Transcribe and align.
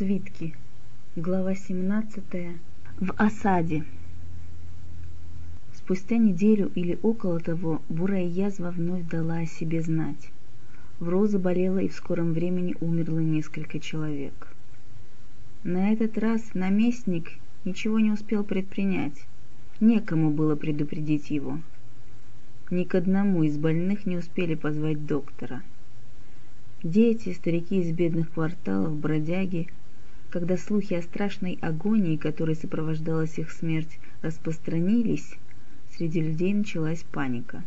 Свитки. 0.00 0.54
Глава 1.14 1.54
17. 1.54 2.24
В 3.00 3.12
осаде. 3.18 3.84
Спустя 5.74 6.16
неделю 6.16 6.72
или 6.74 6.98
около 7.02 7.38
того 7.38 7.82
бурая 7.90 8.24
язва 8.24 8.70
вновь 8.70 9.06
дала 9.10 9.40
о 9.40 9.46
себе 9.46 9.82
знать. 9.82 10.30
В 11.00 11.10
Ро 11.10 11.26
заболела 11.26 11.80
и 11.80 11.88
в 11.88 11.92
скором 11.92 12.32
времени 12.32 12.76
умерло 12.80 13.18
несколько 13.18 13.78
человек. 13.78 14.48
На 15.64 15.92
этот 15.92 16.16
раз 16.16 16.54
наместник 16.54 17.32
ничего 17.66 18.00
не 18.00 18.10
успел 18.10 18.42
предпринять. 18.42 19.26
Некому 19.80 20.30
было 20.30 20.56
предупредить 20.56 21.30
его. 21.30 21.60
Ни 22.70 22.84
к 22.84 22.94
одному 22.94 23.42
из 23.42 23.58
больных 23.58 24.06
не 24.06 24.16
успели 24.16 24.54
позвать 24.54 25.04
доктора. 25.04 25.62
Дети, 26.82 27.34
старики 27.34 27.82
из 27.82 27.92
бедных 27.92 28.32
кварталов, 28.32 28.96
бродяги– 28.96 29.68
когда 30.30 30.56
слухи 30.56 30.94
о 30.94 31.02
страшной 31.02 31.58
агонии, 31.60 32.16
которой 32.16 32.54
сопровождалась 32.54 33.38
их 33.38 33.50
смерть, 33.50 33.98
распространились, 34.22 35.34
среди 35.96 36.20
людей 36.20 36.54
началась 36.54 37.02
паника. 37.02 37.64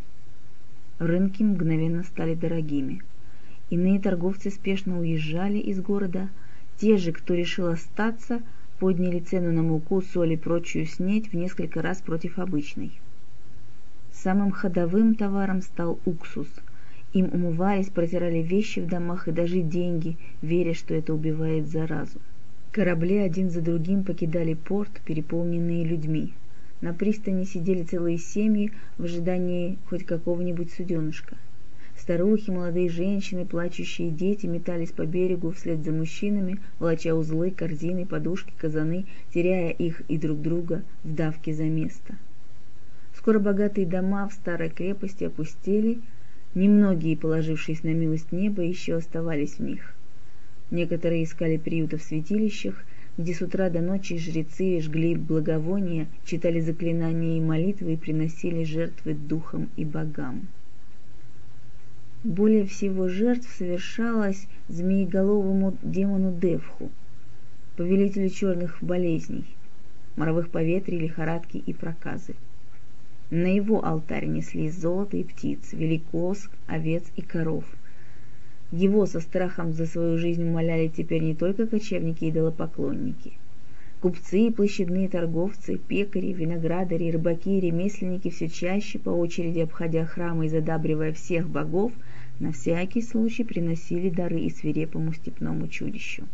Рынки 0.98 1.44
мгновенно 1.44 2.04
стали 2.04 2.36
дорогими. 2.36 3.02
Иные 3.70 4.00
торговцы 4.00 4.50
спешно 4.50 5.00
уезжали 5.00 5.58
из 5.58 5.82
города, 5.82 6.30
те 6.78 6.96
же, 6.96 7.12
кто 7.12 7.34
решил 7.34 7.68
остаться, 7.68 8.42
подняли 8.80 9.20
цену 9.20 9.52
на 9.52 9.62
муку, 9.62 10.02
соль 10.02 10.34
и 10.34 10.38
прочую 10.38 10.86
снеть 10.86 11.32
в 11.32 11.34
несколько 11.34 11.82
раз 11.82 12.02
против 12.02 12.40
обычной. 12.40 12.92
Самым 14.14 14.52
ходовым 14.52 15.16
товаром 15.16 15.62
стал 15.62 16.00
уксус. 16.06 16.48
Им 17.12 17.30
умывались, 17.34 17.90
протирали 17.90 18.40
вещи 18.40 18.80
в 18.80 18.88
домах 18.88 19.28
и 19.28 19.32
даже 19.32 19.60
деньги, 19.62 20.18
веря, 20.42 20.74
что 20.74 20.94
это 20.94 21.14
убивает 21.14 21.68
заразу. 21.68 22.20
Корабли 22.74 23.18
один 23.18 23.52
за 23.52 23.62
другим 23.62 24.04
покидали 24.04 24.56
порт, 24.56 24.90
переполненные 25.06 25.86
людьми. 25.86 26.34
На 26.82 26.92
пристани 26.92 27.44
сидели 27.44 27.84
целые 27.84 28.18
семьи 28.18 28.72
в 28.98 29.04
ожидании 29.04 29.78
хоть 29.90 30.08
какого-нибудь 30.08 30.74
суденышка. 30.74 31.38
Старухи, 31.96 32.50
молодые 32.50 32.90
женщины, 32.90 33.46
плачущие 33.46 34.10
дети 34.10 34.48
метались 34.48 34.92
по 34.92 35.06
берегу 35.06 35.52
вслед 35.52 35.84
за 35.86 35.92
мужчинами, 35.92 36.60
волоча 36.80 37.14
узлы, 37.14 37.52
корзины, 37.52 38.08
подушки, 38.08 38.52
казаны, 38.58 39.06
теряя 39.32 39.70
их 39.70 40.02
и 40.08 40.18
друг 40.18 40.42
друга 40.42 40.82
в 41.04 41.14
давке 41.14 41.54
за 41.54 41.66
место. 41.66 42.16
Скоро 43.16 43.38
богатые 43.38 43.86
дома 43.86 44.28
в 44.28 44.34
старой 44.34 44.72
крепости 44.72 45.26
опустели, 45.26 46.00
немногие, 46.56 47.18
положившись 47.18 47.84
на 47.84 47.94
милость 47.94 48.32
неба, 48.32 48.64
еще 48.64 48.96
оставались 48.96 49.60
в 49.60 49.64
них– 49.64 49.94
Некоторые 50.72 51.24
искали 51.24 51.58
приюта 51.58 51.98
в 51.98 52.02
святилищах, 52.02 52.84
где 53.18 53.34
с 53.34 53.42
утра 53.42 53.70
до 53.70 53.82
ночи 53.82 54.18
жрецы 54.18 54.80
жгли 54.82 55.16
благовония, 55.16 56.08
читали 56.26 56.60
заклинания 56.60 57.38
и 57.38 57.42
молитвы 57.42 57.94
и 57.94 57.98
приносили 57.98 58.64
жертвы 58.64 59.14
духам 59.14 59.70
и 59.76 59.86
богам. 59.86 60.48
Более 62.24 62.66
всего 62.66 63.10
жертв 63.10 63.48
совершалось 63.56 64.48
змееголовому 64.70 65.78
демону 65.84 66.36
Девху, 66.36 66.90
повелителю 67.76 68.30
черных 68.30 68.78
болезней, 68.82 69.46
моровых 70.16 70.50
поветрий, 70.50 70.98
лихорадки 70.98 71.58
и 71.58 71.74
проказы. 71.74 72.36
На 73.30 73.54
его 73.54 73.86
алтарь 73.86 74.26
несли 74.26 74.70
золото 74.70 75.18
и 75.18 75.24
птиц, 75.24 75.74
великос, 75.74 76.50
овец 76.68 77.04
и 77.16 77.22
коров– 77.22 77.66
его 78.72 79.06
со 79.06 79.20
страхом 79.20 79.74
за 79.74 79.86
свою 79.86 80.18
жизнь 80.18 80.44
умоляли 80.44 80.88
теперь 80.88 81.22
не 81.22 81.36
только 81.36 81.68
кочевники 81.68 82.26
и 82.26 82.30
идолопоклонники. 82.30 83.34
Купцы, 84.02 84.52
площадные 84.52 85.08
торговцы, 85.08 85.78
пекари, 85.78 86.34
виноградари, 86.34 87.12
рыбаки 87.12 87.58
и 87.58 87.62
ремесленники 87.62 88.30
все 88.30 88.50
чаще, 88.50 89.00
по 89.00 89.10
очереди 89.10 89.60
обходя 89.60 90.06
храмы 90.06 90.48
и 90.48 90.50
задабривая 90.50 91.14
всех 91.14 91.48
богов, 91.48 91.94
на 92.40 92.52
всякий 92.52 93.02
случай 93.02 93.44
приносили 93.44 94.10
дары 94.10 94.42
и 94.42 94.50
свирепому 94.50 95.14
степному 95.14 95.68
чудищу. 95.68 96.26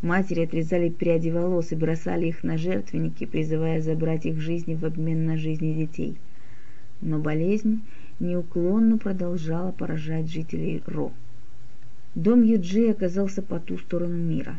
Матери 0.00 0.44
отрезали 0.44 0.90
пряди 0.90 1.28
волос 1.28 1.72
и 1.72 1.76
бросали 1.76 2.28
их 2.28 2.44
на 2.44 2.56
жертвенники, 2.56 3.26
призывая 3.26 3.82
забрать 3.82 4.26
их 4.26 4.40
жизни 4.40 4.76
в 4.76 4.84
обмен 4.84 5.26
на 5.26 5.36
жизни 5.36 5.74
детей. 5.74 6.16
Но 7.00 7.18
болезнь 7.18 7.82
неуклонно 8.20 8.98
продолжала 8.98 9.72
поражать 9.72 10.30
жителей 10.30 10.82
Ро. 10.86 11.12
Дом 12.14 12.42
Юджи 12.42 12.90
оказался 12.90 13.42
по 13.42 13.60
ту 13.60 13.78
сторону 13.78 14.16
мира. 14.16 14.56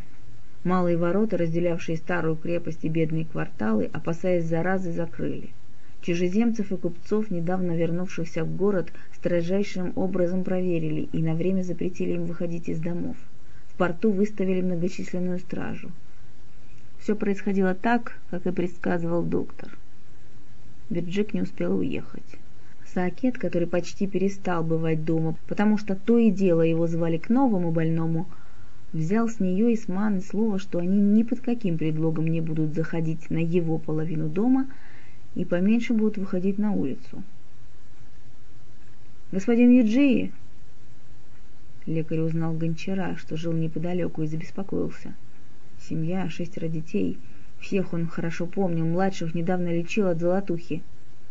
Малые 0.63 0.97
ворота, 0.97 1.37
разделявшие 1.37 1.97
старую 1.97 2.35
крепость 2.35 2.83
и 2.83 2.89
бедные 2.89 3.25
кварталы, 3.25 3.89
опасаясь 3.91 4.45
заразы, 4.45 4.91
закрыли. 4.91 5.49
Чужеземцев 6.01 6.71
и 6.71 6.77
купцов, 6.77 7.29
недавно 7.29 7.75
вернувшихся 7.75 8.43
в 8.43 8.55
город, 8.55 8.91
строжайшим 9.13 9.91
образом 9.95 10.43
проверили 10.43 11.09
и 11.11 11.21
на 11.21 11.33
время 11.33 11.63
запретили 11.63 12.11
им 12.11 12.25
выходить 12.25 12.69
из 12.69 12.79
домов. 12.79 13.17
В 13.67 13.77
порту 13.77 14.11
выставили 14.11 14.61
многочисленную 14.61 15.39
стражу. 15.39 15.91
Все 16.99 17.15
происходило 17.15 17.73
так, 17.73 18.17
как 18.29 18.45
и 18.45 18.51
предсказывал 18.51 19.23
доктор. 19.23 19.77
Бирджик 20.89 21.33
не 21.33 21.41
успел 21.41 21.77
уехать. 21.77 22.39
Саакет, 22.99 23.37
который 23.37 23.65
почти 23.65 24.07
перестал 24.07 24.61
бывать 24.61 25.05
дома, 25.05 25.37
потому 25.47 25.77
что 25.77 25.95
то 25.95 26.17
и 26.17 26.29
дело 26.29 26.63
его 26.63 26.85
звали 26.85 27.15
к 27.15 27.29
новому 27.29 27.71
больному, 27.71 28.27
взял 28.91 29.29
с 29.29 29.39
нее 29.39 29.71
и 29.71 29.77
с 29.77 29.87
Маны 29.87 30.19
слово, 30.19 30.59
что 30.59 30.79
они 30.79 30.97
ни 30.97 31.23
под 31.23 31.39
каким 31.39 31.77
предлогом 31.77 32.27
не 32.27 32.41
будут 32.41 32.73
заходить 32.73 33.29
на 33.29 33.37
его 33.37 33.77
половину 33.77 34.27
дома 34.27 34.67
и 35.33 35.45
поменьше 35.45 35.93
будут 35.93 36.17
выходить 36.17 36.57
на 36.57 36.73
улицу. 36.73 37.23
«Господин 39.31 39.71
Юджии!» 39.71 40.33
Лекарь 41.85 42.19
узнал 42.19 42.51
гончара, 42.51 43.15
что 43.15 43.37
жил 43.37 43.53
неподалеку, 43.53 44.23
и 44.23 44.27
забеспокоился. 44.27 45.15
Семья, 45.87 46.29
шестеро 46.29 46.67
детей. 46.67 47.17
Всех 47.61 47.93
он 47.93 48.07
хорошо 48.07 48.45
помнил, 48.45 48.85
младших 48.85 49.33
недавно 49.35 49.73
лечил 49.73 50.09
от 50.09 50.19
золотухи. 50.19 50.83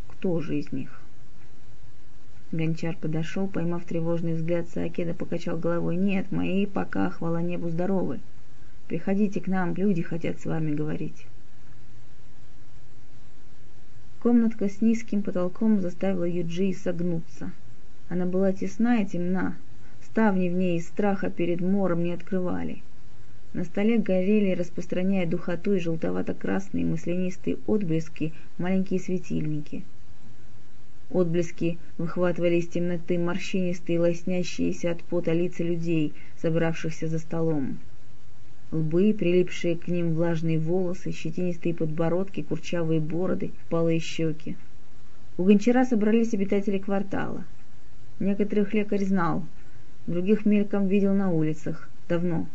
Кто 0.06 0.40
же 0.40 0.58
из 0.58 0.72
них? 0.72 1.02
Гончар 2.50 2.96
подошел, 2.96 3.46
поймав 3.46 3.84
тревожный 3.84 4.32
взгляд 4.32 4.70
Саакеда, 4.70 5.12
покачал 5.12 5.58
головой. 5.58 5.96
«Нет, 5.96 6.32
мои 6.32 6.64
пока, 6.64 7.10
хвала 7.10 7.42
небу, 7.42 7.68
здоровы. 7.68 8.20
Приходите 8.86 9.42
к 9.42 9.48
нам, 9.48 9.74
люди 9.74 10.00
хотят 10.00 10.40
с 10.40 10.46
вами 10.46 10.74
говорить». 10.74 11.26
Комнатка 14.22 14.70
с 14.70 14.80
низким 14.80 15.22
потолком 15.22 15.82
заставила 15.82 16.24
Юджи 16.24 16.72
согнуться. 16.72 17.52
Она 18.08 18.24
была 18.24 18.52
тесна 18.52 19.02
и 19.02 19.04
темна. 19.06 19.56
Ставни 20.02 20.48
в 20.48 20.54
ней 20.54 20.78
из 20.78 20.88
страха 20.88 21.28
перед 21.28 21.60
мором 21.60 22.02
не 22.02 22.12
открывали. 22.12 22.82
На 23.52 23.64
столе 23.64 23.98
горели, 23.98 24.54
распространяя 24.54 25.26
духоту 25.26 25.74
и 25.74 25.80
желтовато-красные 25.80 26.86
маслянистые 26.86 27.58
отблески, 27.66 28.32
маленькие 28.56 29.00
светильники— 29.00 29.84
Отблески 31.10 31.78
выхватывали 31.96 32.56
из 32.56 32.68
темноты 32.68 33.18
морщинистые, 33.18 33.98
лоснящиеся 33.98 34.90
от 34.90 35.02
пота 35.02 35.32
лица 35.32 35.64
людей, 35.64 36.12
собравшихся 36.36 37.08
за 37.08 37.18
столом. 37.18 37.78
Лбы, 38.70 39.14
прилипшие 39.18 39.76
к 39.76 39.88
ним 39.88 40.12
влажные 40.12 40.58
волосы, 40.58 41.12
щетинистые 41.12 41.74
подбородки, 41.74 42.42
курчавые 42.42 43.00
бороды, 43.00 43.52
палые 43.70 44.00
щеки. 44.00 44.56
У 45.38 45.44
гончара 45.44 45.86
собрались 45.86 46.34
обитатели 46.34 46.76
квартала. 46.76 47.44
Некоторых 48.20 48.74
лекарь 48.74 49.04
знал, 49.04 49.44
других 50.06 50.44
мельком 50.44 50.88
видел 50.88 51.14
на 51.14 51.30
улицах, 51.30 51.88
давно, 52.06 52.46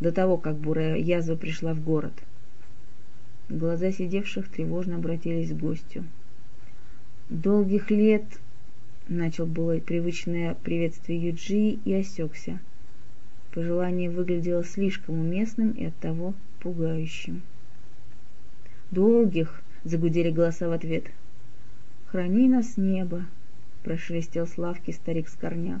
до 0.00 0.12
того, 0.12 0.36
как 0.36 0.56
бурая 0.56 0.96
язва 0.96 1.36
пришла 1.36 1.72
в 1.72 1.82
город. 1.82 2.12
Глаза 3.48 3.90
сидевших 3.90 4.48
тревожно 4.48 4.96
обратились 4.96 5.50
к 5.50 5.56
гостю 5.56 6.04
долгих 7.32 7.90
лет 7.90 8.24
начал 9.08 9.46
было 9.46 9.78
привычное 9.78 10.54
приветствие 10.54 11.28
Юджи 11.28 11.78
и 11.82 11.94
осекся. 11.94 12.60
Пожелание 13.54 14.10
выглядело 14.10 14.62
слишком 14.62 15.18
уместным 15.18 15.70
и 15.70 15.86
оттого 15.86 16.34
пугающим. 16.60 17.40
«Долгих!»— 18.90 19.62
загудели 19.84 20.30
голоса 20.30 20.68
в 20.68 20.72
ответ. 20.72 21.04
«Храни 22.08 22.48
нас 22.48 22.76
небо!»— 22.76 23.24
прошелестел 23.82 24.46
с 24.46 24.58
лавки 24.58 24.90
старик 24.90 25.28
Скорняк. 25.28 25.80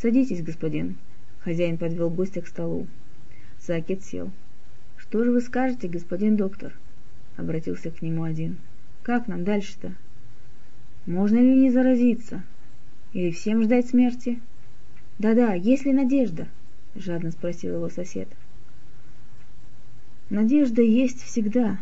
«Садитесь, 0.00 0.42
господин!»— 0.42 0.96
хозяин 1.40 1.76
подвел 1.76 2.08
гостя 2.08 2.40
к 2.40 2.48
столу. 2.48 2.86
Сакет 3.58 4.02
сел. 4.02 4.30
«Что 4.96 5.24
же 5.24 5.30
вы 5.30 5.42
скажете, 5.42 5.88
господин 5.88 6.36
доктор?»— 6.36 6.72
обратился 7.36 7.90
к 7.90 8.00
нему 8.00 8.22
один. 8.22 8.56
«Как 9.02 9.28
нам 9.28 9.44
дальше-то?» 9.44 9.94
Можно 11.06 11.38
ли 11.38 11.56
не 11.56 11.70
заразиться? 11.70 12.42
Или 13.12 13.30
всем 13.30 13.62
ждать 13.62 13.88
смерти? 13.88 14.40
Да-да, 15.18 15.54
есть 15.54 15.84
ли 15.84 15.92
надежда? 15.92 16.46
Жадно 16.94 17.30
спросил 17.30 17.74
его 17.74 17.88
сосед. 17.88 18.28
Надежда 20.28 20.82
есть 20.82 21.22
всегда, 21.22 21.78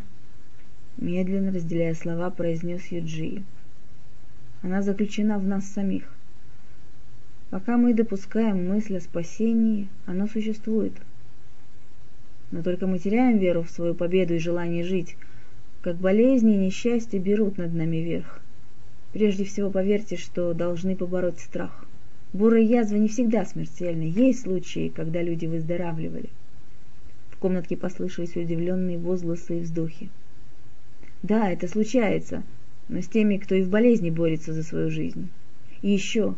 медленно 0.97 1.53
разделяя 1.53 1.94
слова, 1.94 2.31
произнес 2.31 2.87
Юджи. 2.87 3.43
Она 4.62 4.82
заключена 4.82 5.38
в 5.38 5.47
нас 5.47 5.67
самих. 5.67 6.05
Пока 7.50 7.76
мы 7.76 7.94
допускаем 7.94 8.69
мысль 8.69 8.97
о 8.97 9.00
спасении, 9.00 9.88
оно 10.06 10.26
существует. 10.26 10.93
Но 12.50 12.62
только 12.62 12.87
мы 12.87 12.99
теряем 12.99 13.38
веру 13.38 13.62
в 13.62 13.70
свою 13.70 13.94
победу 13.94 14.35
и 14.35 14.38
желание 14.38 14.85
жить, 14.85 15.17
как 15.82 15.97
болезни 15.97 16.55
и 16.55 16.67
несчастья 16.67 17.19
берут 17.19 17.59
над 17.59 17.75
нами 17.75 17.97
верх. 17.97 18.41
Прежде 19.12 19.44
всего 19.44 19.70
поверьте, 19.70 20.16
что 20.16 20.52
должны 20.52 20.94
побороть 20.94 21.40
страх. 21.40 21.84
Бурая 22.32 22.62
язва 22.62 22.96
не 22.96 23.08
всегда 23.08 23.46
смертельна. 23.46 24.02
Есть 24.02 24.43
случаи, 24.43 24.93
когда 24.94 25.22
люди 25.22 25.46
выздоравливали. 25.46 26.28
В 27.31 27.38
комнатке 27.38 27.76
послышались 27.76 28.37
удивленные 28.37 28.99
возгласы 28.99 29.58
и 29.58 29.60
вздохи. 29.60 30.10
Да, 31.22 31.50
это 31.50 31.69
случается, 31.69 32.43
но 32.88 33.00
с 33.00 33.08
теми, 33.08 33.38
кто 33.38 33.55
и 33.55 33.62
в 33.62 33.70
болезни 33.70 34.10
борется 34.10 34.52
за 34.52 34.62
свою 34.62 34.90
жизнь. 34.90 35.28
И 35.81 35.90
еще, 35.90 36.34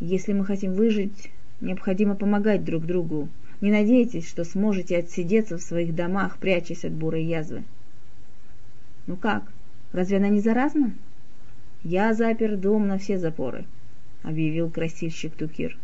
если 0.00 0.32
мы 0.32 0.44
хотим 0.44 0.74
выжить, 0.74 1.30
необходимо 1.60 2.16
помогать 2.16 2.64
друг 2.64 2.86
другу. 2.86 3.28
Не 3.60 3.70
надейтесь, 3.70 4.28
что 4.28 4.44
сможете 4.44 4.98
отсидеться 4.98 5.58
в 5.58 5.62
своих 5.62 5.94
домах, 5.94 6.38
прячась 6.38 6.84
от 6.84 6.92
бурой 6.92 7.24
язвы. 7.24 7.62
Ну 9.06 9.16
как, 9.16 9.44
разве 9.92 10.16
она 10.16 10.28
не 10.28 10.40
заразна? 10.40 10.92
Я 11.84 12.14
запер 12.14 12.56
дом 12.56 12.86
на 12.86 12.96
все 12.96 13.18
запоры, 13.18 13.64
объявил 14.22 14.70
красильщик 14.70 15.34
Тукир. 15.34 15.76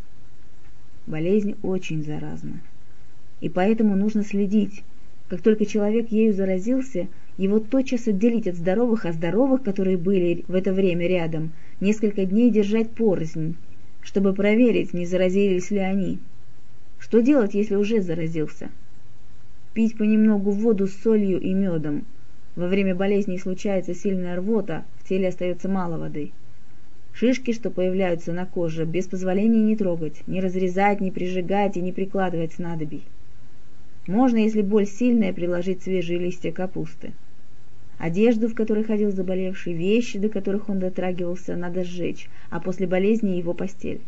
Болезнь 1.08 1.56
очень 1.64 2.04
заразна, 2.04 2.60
и 3.40 3.48
поэтому 3.48 3.96
нужно 3.96 4.22
следить. 4.22 4.84
Как 5.28 5.42
только 5.42 5.66
человек 5.66 6.12
ею 6.12 6.32
заразился, 6.32 7.08
его 7.36 7.58
тотчас 7.58 8.06
отделить 8.06 8.46
от 8.46 8.54
здоровых, 8.54 9.06
а 9.06 9.12
здоровых, 9.12 9.64
которые 9.64 9.96
были 9.96 10.44
в 10.46 10.54
это 10.54 10.72
время 10.72 11.08
рядом, 11.08 11.50
несколько 11.80 12.26
дней 12.26 12.50
держать 12.50 12.90
порознь, 12.90 13.56
чтобы 14.00 14.34
проверить, 14.34 14.94
не 14.94 15.04
заразились 15.04 15.72
ли 15.72 15.78
они. 15.78 16.20
Что 17.00 17.20
делать, 17.20 17.54
если 17.54 17.74
уже 17.74 18.02
заразился? 18.02 18.70
Пить 19.74 19.98
понемногу 19.98 20.52
воду 20.52 20.86
с 20.86 20.94
солью 20.94 21.40
и 21.40 21.52
медом– 21.52 22.04
во 22.58 22.66
время 22.66 22.92
болезни 22.92 23.36
случается 23.36 23.94
сильная 23.94 24.34
рвота, 24.34 24.84
в 24.96 25.08
теле 25.08 25.28
остается 25.28 25.68
мало 25.68 25.96
воды. 25.96 26.32
Шишки, 27.12 27.52
что 27.52 27.70
появляются 27.70 28.32
на 28.32 28.46
коже, 28.46 28.84
без 28.84 29.06
позволения 29.06 29.62
не 29.62 29.76
трогать, 29.76 30.26
не 30.26 30.40
разрезать, 30.40 31.00
не 31.00 31.12
прижигать 31.12 31.76
и 31.76 31.80
не 31.80 31.92
прикладывать 31.92 32.54
снадобий. 32.54 33.04
Можно, 34.08 34.38
если 34.38 34.62
боль 34.62 34.86
сильная, 34.86 35.32
приложить 35.32 35.84
свежие 35.84 36.18
листья 36.18 36.50
капусты. 36.50 37.12
Одежду, 37.96 38.48
в 38.48 38.56
которой 38.56 38.82
ходил 38.82 39.12
заболевший, 39.12 39.74
вещи, 39.74 40.18
до 40.18 40.28
которых 40.28 40.68
он 40.68 40.80
дотрагивался, 40.80 41.54
надо 41.54 41.84
сжечь, 41.84 42.28
а 42.50 42.58
после 42.58 42.88
болезни 42.88 43.36
его 43.36 43.54
постель. 43.54 44.00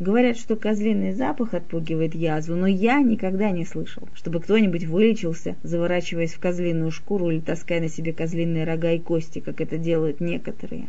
Говорят, 0.00 0.36
что 0.36 0.56
козлиный 0.56 1.12
запах 1.12 1.54
отпугивает 1.54 2.16
язву, 2.16 2.56
но 2.56 2.66
я 2.66 3.00
никогда 3.00 3.52
не 3.52 3.64
слышал, 3.64 4.08
чтобы 4.12 4.40
кто-нибудь 4.40 4.86
вылечился, 4.86 5.54
заворачиваясь 5.62 6.34
в 6.34 6.40
козлиную 6.40 6.90
шкуру 6.90 7.30
или 7.30 7.38
таская 7.38 7.80
на 7.80 7.88
себе 7.88 8.12
козлиные 8.12 8.64
рога 8.64 8.90
и 8.90 8.98
кости, 8.98 9.38
как 9.38 9.60
это 9.60 9.78
делают 9.78 10.18
некоторые. 10.18 10.88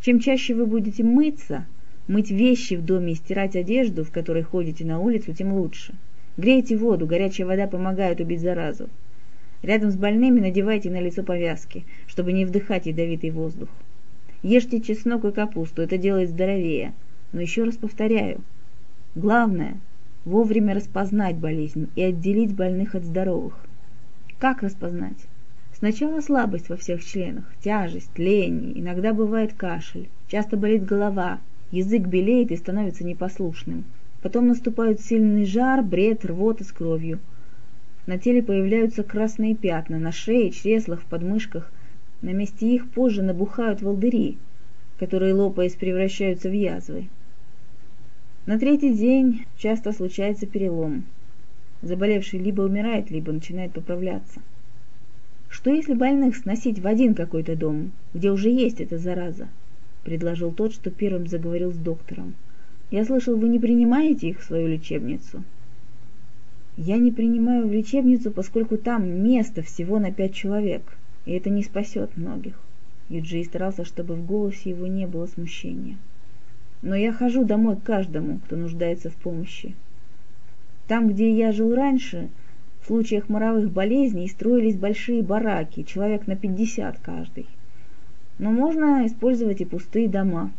Чем 0.00 0.20
чаще 0.20 0.54
вы 0.54 0.64
будете 0.64 1.02
мыться, 1.02 1.66
мыть 2.06 2.30
вещи 2.30 2.74
в 2.74 2.84
доме 2.84 3.12
и 3.12 3.16
стирать 3.16 3.56
одежду, 3.56 4.04
в 4.04 4.12
которой 4.12 4.44
ходите 4.44 4.84
на 4.84 5.00
улицу, 5.00 5.34
тем 5.34 5.52
лучше. 5.52 5.94
Грейте 6.36 6.76
воду, 6.76 7.04
горячая 7.04 7.48
вода 7.48 7.66
помогает 7.66 8.20
убить 8.20 8.42
заразу. 8.42 8.88
Рядом 9.62 9.90
с 9.90 9.96
больными 9.96 10.38
надевайте 10.38 10.88
на 10.88 11.00
лицо 11.00 11.24
повязки, 11.24 11.84
чтобы 12.06 12.32
не 12.32 12.44
вдыхать 12.44 12.86
ядовитый 12.86 13.30
воздух. 13.30 13.68
Ешьте 14.44 14.80
чеснок 14.80 15.24
и 15.24 15.32
капусту, 15.32 15.82
это 15.82 15.98
делает 15.98 16.30
здоровее– 16.30 16.92
но 17.32 17.40
еще 17.40 17.64
раз 17.64 17.76
повторяю, 17.76 18.40
главное– 19.14 19.76
вовремя 20.24 20.74
распознать 20.74 21.36
болезнь 21.36 21.88
и 21.96 22.02
отделить 22.02 22.54
больных 22.54 22.94
от 22.94 23.04
здоровых. 23.04 23.54
Как 24.38 24.62
распознать? 24.62 25.26
Сначала 25.72 26.20
слабость 26.20 26.68
во 26.68 26.76
всех 26.76 27.04
членах, 27.04 27.44
тяжесть, 27.62 28.18
лень, 28.18 28.72
иногда 28.74 29.14
бывает 29.14 29.54
кашель, 29.54 30.08
часто 30.28 30.56
болит 30.56 30.84
голова, 30.84 31.40
язык 31.70 32.06
белеет 32.06 32.50
и 32.50 32.56
становится 32.56 33.04
непослушным. 33.04 33.84
Потом 34.22 34.48
наступают 34.48 35.00
сильный 35.00 35.46
жар, 35.46 35.82
бред, 35.82 36.26
рвота 36.26 36.64
с 36.64 36.72
кровью. 36.72 37.18
На 38.06 38.18
теле 38.18 38.42
появляются 38.42 39.02
красные 39.02 39.54
пятна, 39.54 39.98
на 39.98 40.12
шее, 40.12 40.50
чреслах, 40.50 41.04
подмышках. 41.04 41.72
На 42.20 42.30
месте 42.30 42.74
их 42.74 42.90
позже 42.90 43.22
набухают 43.22 43.80
волдыри, 43.80 44.36
которые, 44.98 45.32
лопаясь, 45.32 45.76
превращаются 45.76 46.50
в 46.50 46.52
язвы. 46.52 47.08
На 48.46 48.58
третий 48.58 48.94
день 48.94 49.44
часто 49.58 49.92
случается 49.92 50.46
перелом. 50.46 51.04
Заболевший 51.82 52.38
либо 52.38 52.62
умирает, 52.62 53.10
либо 53.10 53.32
начинает 53.32 53.72
поправляться. 53.72 54.40
Что 55.50 55.70
если 55.70 55.92
больных 55.92 56.36
сносить 56.36 56.78
в 56.78 56.86
один 56.86 57.14
какой-то 57.14 57.54
дом, 57.54 57.92
где 58.14 58.30
уже 58.30 58.48
есть 58.48 58.80
эта 58.80 58.96
зараза? 58.96 59.48
Предложил 60.04 60.52
тот, 60.52 60.72
что 60.72 60.90
первым 60.90 61.26
заговорил 61.26 61.70
с 61.70 61.76
доктором. 61.76 62.34
Я 62.90 63.04
слышал, 63.04 63.36
вы 63.36 63.46
не 63.50 63.58
принимаете 63.58 64.30
их 64.30 64.40
в 64.40 64.44
свою 64.44 64.68
лечебницу. 64.68 65.44
Я 66.78 66.96
не 66.96 67.12
принимаю 67.12 67.68
в 67.68 67.72
лечебницу, 67.72 68.30
поскольку 68.30 68.78
там 68.78 69.22
место 69.22 69.60
всего 69.60 69.98
на 69.98 70.12
пять 70.12 70.32
человек, 70.32 70.96
и 71.26 71.32
это 71.32 71.50
не 71.50 71.62
спасет 71.62 72.16
многих. 72.16 72.58
Юджи 73.10 73.44
старался, 73.44 73.84
чтобы 73.84 74.14
в 74.14 74.24
голосе 74.24 74.70
его 74.70 74.86
не 74.86 75.06
было 75.06 75.26
смущения 75.26 75.98
но 76.82 76.96
я 76.96 77.12
хожу 77.12 77.44
домой 77.44 77.76
к 77.76 77.82
каждому, 77.82 78.38
кто 78.38 78.56
нуждается 78.56 79.10
в 79.10 79.14
помощи. 79.14 79.74
Там, 80.88 81.08
где 81.08 81.30
я 81.30 81.52
жил 81.52 81.74
раньше, 81.74 82.30
в 82.82 82.86
случаях 82.86 83.28
моровых 83.28 83.70
болезней 83.70 84.28
строились 84.28 84.76
большие 84.76 85.22
бараки, 85.22 85.82
человек 85.82 86.26
на 86.26 86.36
пятьдесят 86.36 86.98
каждый. 87.00 87.46
Но 88.38 88.50
можно 88.50 89.06
использовать 89.06 89.60
и 89.60 89.66
пустые 89.66 90.08
дома. 90.08 90.50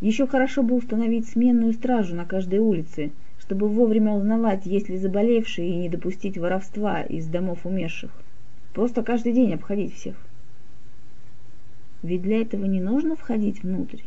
Еще 0.00 0.26
хорошо 0.26 0.62
бы 0.62 0.74
установить 0.74 1.28
сменную 1.28 1.72
стражу 1.72 2.14
на 2.14 2.24
каждой 2.24 2.58
улице, 2.58 3.12
чтобы 3.38 3.68
вовремя 3.68 4.12
узнавать, 4.12 4.66
есть 4.66 4.88
ли 4.88 4.98
заболевшие, 4.98 5.70
и 5.70 5.76
не 5.76 5.88
допустить 5.88 6.36
воровства 6.36 7.02
из 7.02 7.26
домов 7.26 7.64
умерших. 7.64 8.10
Просто 8.74 9.02
каждый 9.02 9.32
день 9.32 9.54
обходить 9.54 9.94
всех. 9.94 10.16
Ведь 12.02 12.22
для 12.22 12.42
этого 12.42 12.64
не 12.64 12.80
нужно 12.80 13.16
входить 13.16 13.62
внутрь 13.62 14.00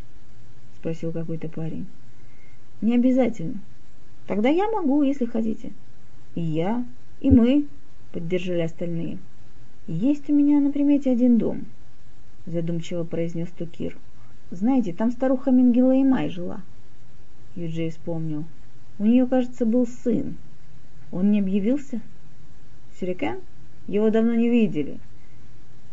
спросил 0.81 1.11
какой-то 1.11 1.47
парень. 1.47 1.85
Не 2.81 2.95
обязательно. 2.95 3.59
Тогда 4.25 4.49
я 4.49 4.67
могу, 4.71 5.03
если 5.03 5.25
хотите. 5.25 5.71
И 6.33 6.41
я, 6.41 6.83
и 7.19 7.29
мы, 7.29 7.67
поддержали 8.11 8.61
остальные. 8.61 9.19
Есть 9.85 10.27
у 10.29 10.33
меня 10.33 10.59
на 10.59 10.71
примете 10.71 11.11
один 11.11 11.37
дом, 11.37 11.65
задумчиво 12.47 13.03
произнес 13.03 13.49
Тукир. 13.49 13.95
Знаете, 14.49 14.91
там 14.91 15.11
старуха 15.11 15.51
Мингела 15.51 15.93
и 15.93 16.03
Май 16.03 16.29
жила. 16.29 16.61
Юджей 17.55 17.91
вспомнил. 17.91 18.45
У 18.97 19.05
нее, 19.05 19.27
кажется, 19.27 19.67
был 19.67 19.85
сын. 19.85 20.35
Он 21.11 21.29
не 21.29 21.41
объявился? 21.41 22.01
Сюрикен? 22.99 23.39
Его 23.87 24.09
давно 24.09 24.33
не 24.33 24.49
видели. 24.49 24.97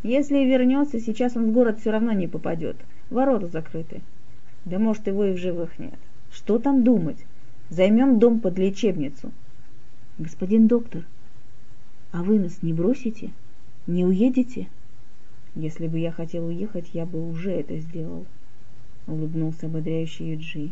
Если 0.02 0.38
вернется, 0.38 0.98
сейчас 0.98 1.36
он 1.36 1.50
в 1.50 1.52
город 1.52 1.80
все 1.80 1.90
равно 1.90 2.12
не 2.12 2.26
попадет. 2.26 2.76
Ворота 3.10 3.48
закрыты. 3.48 4.00
Да 4.68 4.78
может 4.78 5.06
его 5.06 5.24
и 5.24 5.32
в 5.32 5.38
живых 5.38 5.78
нет. 5.78 5.98
Что 6.30 6.58
там 6.58 6.84
думать? 6.84 7.24
Займем 7.70 8.18
дом 8.18 8.38
под 8.38 8.58
лечебницу. 8.58 9.32
Господин 10.18 10.66
доктор, 10.66 11.06
а 12.12 12.22
вы 12.22 12.38
нас 12.38 12.62
не 12.62 12.74
бросите? 12.74 13.30
Не 13.86 14.04
уедете? 14.04 14.68
Если 15.54 15.88
бы 15.88 15.98
я 15.98 16.12
хотел 16.12 16.46
уехать, 16.46 16.90
я 16.92 17.06
бы 17.06 17.30
уже 17.30 17.52
это 17.52 17.78
сделал, 17.78 18.26
улыбнулся 19.06 19.66
ободряющий 19.66 20.32
Юджи. 20.32 20.70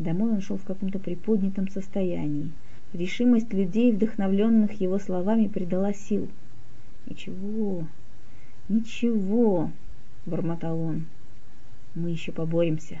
Домой 0.00 0.32
он 0.32 0.40
шел 0.40 0.56
в 0.56 0.64
каком-то 0.64 0.98
приподнятом 0.98 1.68
состоянии. 1.68 2.50
Решимость 2.92 3.52
людей, 3.52 3.92
вдохновленных 3.92 4.80
его 4.80 4.98
словами, 4.98 5.46
придала 5.46 5.92
сил. 5.92 6.28
«Ничего, 7.06 7.86
ничего»,— 8.68 9.70
бормотал 10.26 10.80
он, 10.80 11.06
мы 11.94 12.10
еще 12.10 12.32
поборемся. 12.32 12.98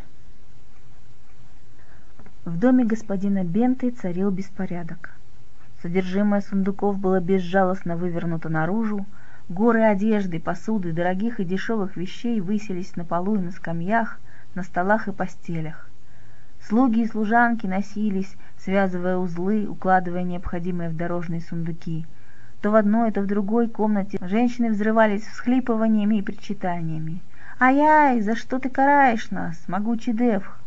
В 2.44 2.58
доме 2.58 2.84
господина 2.84 3.44
Бенты 3.44 3.90
царил 3.90 4.30
беспорядок. 4.30 5.10
Содержимое 5.82 6.40
сундуков 6.40 6.98
было 6.98 7.20
безжалостно 7.20 7.96
вывернуто 7.96 8.48
наружу, 8.48 9.06
горы 9.48 9.82
одежды, 9.82 10.40
посуды, 10.40 10.92
дорогих 10.92 11.40
и 11.40 11.44
дешевых 11.44 11.96
вещей 11.96 12.40
высились 12.40 12.96
на 12.96 13.04
полу 13.04 13.36
и 13.36 13.40
на 13.40 13.50
скамьях, 13.52 14.18
на 14.54 14.62
столах 14.62 15.08
и 15.08 15.12
постелях. 15.12 15.88
Слуги 16.60 17.02
и 17.02 17.06
служанки 17.06 17.66
носились, 17.66 18.36
связывая 18.58 19.16
узлы, 19.16 19.66
укладывая 19.68 20.22
необходимое 20.22 20.90
в 20.90 20.96
дорожные 20.96 21.40
сундуки. 21.40 22.06
То 22.60 22.70
в 22.70 22.74
одной, 22.74 23.12
то 23.12 23.20
в 23.20 23.26
другой 23.26 23.68
комнате 23.68 24.18
женщины 24.20 24.70
взрывались 24.70 25.22
всхлипываниями 25.22 26.16
и 26.16 26.22
причитаниями. 26.22 27.20
«Ай-ай, 27.60 28.20
за 28.20 28.36
что 28.36 28.60
ты 28.60 28.68
караешь 28.70 29.32
нас, 29.32 29.56
могучий 29.66 30.12
Девх?» 30.12 30.60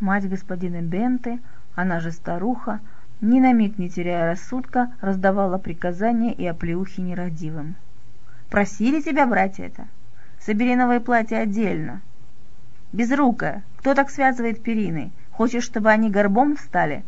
Мать 0.00 0.28
господина 0.28 0.82
Бенты, 0.82 1.38
она 1.76 2.00
же 2.00 2.10
старуха, 2.10 2.80
ни 3.20 3.38
на 3.38 3.52
миг 3.52 3.78
не 3.78 3.88
теряя 3.88 4.32
рассудка, 4.32 4.90
раздавала 5.00 5.56
приказания 5.58 6.32
и 6.32 6.44
оплеухи 6.44 7.00
нерадивым. 7.00 7.76
«Просили 8.50 9.00
тебя 9.00 9.24
брать 9.24 9.60
это? 9.60 9.86
Собери 10.40 10.74
новое 10.74 10.98
платье 10.98 11.38
отдельно. 11.38 12.00
Безрукая, 12.92 13.62
кто 13.78 13.94
так 13.94 14.10
связывает 14.10 14.64
перины? 14.64 15.12
Хочешь, 15.30 15.62
чтобы 15.62 15.90
они 15.90 16.10
горбом 16.10 16.56
встали?» 16.56 17.04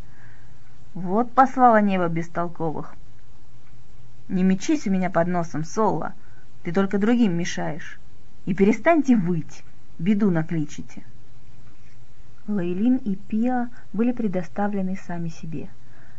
Вот 0.94 1.32
послала 1.32 1.80
небо 1.80 2.06
бестолковых. 2.06 2.94
«Не 4.28 4.44
мечись 4.44 4.86
у 4.86 4.92
меня 4.92 5.10
под 5.10 5.26
носом, 5.26 5.64
Соло, 5.64 6.14
ты 6.62 6.72
только 6.72 6.98
другим 6.98 7.36
мешаешь. 7.36 7.98
И 8.48 8.54
перестаньте 8.54 9.14
выть, 9.14 9.62
беду 9.98 10.30
накличите». 10.30 11.02
Лейлин 12.46 12.96
и 12.96 13.14
Пиа 13.14 13.68
были 13.92 14.12
предоставлены 14.12 14.96
сами 14.96 15.28
себе. 15.28 15.68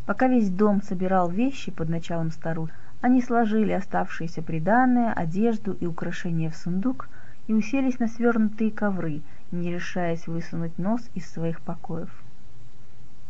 Пока 0.06 0.28
весь 0.28 0.52
дом 0.52 0.84
собирал 0.84 1.32
вещи 1.32 1.72
под 1.72 1.90
началом 1.90 2.30
старухи, 2.30 2.72
они 3.02 3.24
сложили 3.24 3.72
оставшиеся 3.72 4.44
приданное, 4.44 5.12
одежду 5.12 5.74
и 5.74 5.88
украшения 5.88 6.52
в 6.52 6.56
сундук 6.56 7.10
и 7.48 7.54
уселись 7.54 7.98
на 7.98 8.08
свернутые 8.08 8.70
ковры, 8.70 9.24
не 9.52 9.74
решаясь 9.74 10.28
высунуть 10.28 10.78
нос 10.78 11.02
из 11.16 11.28
своих 11.28 11.60
покоев. 11.62 12.12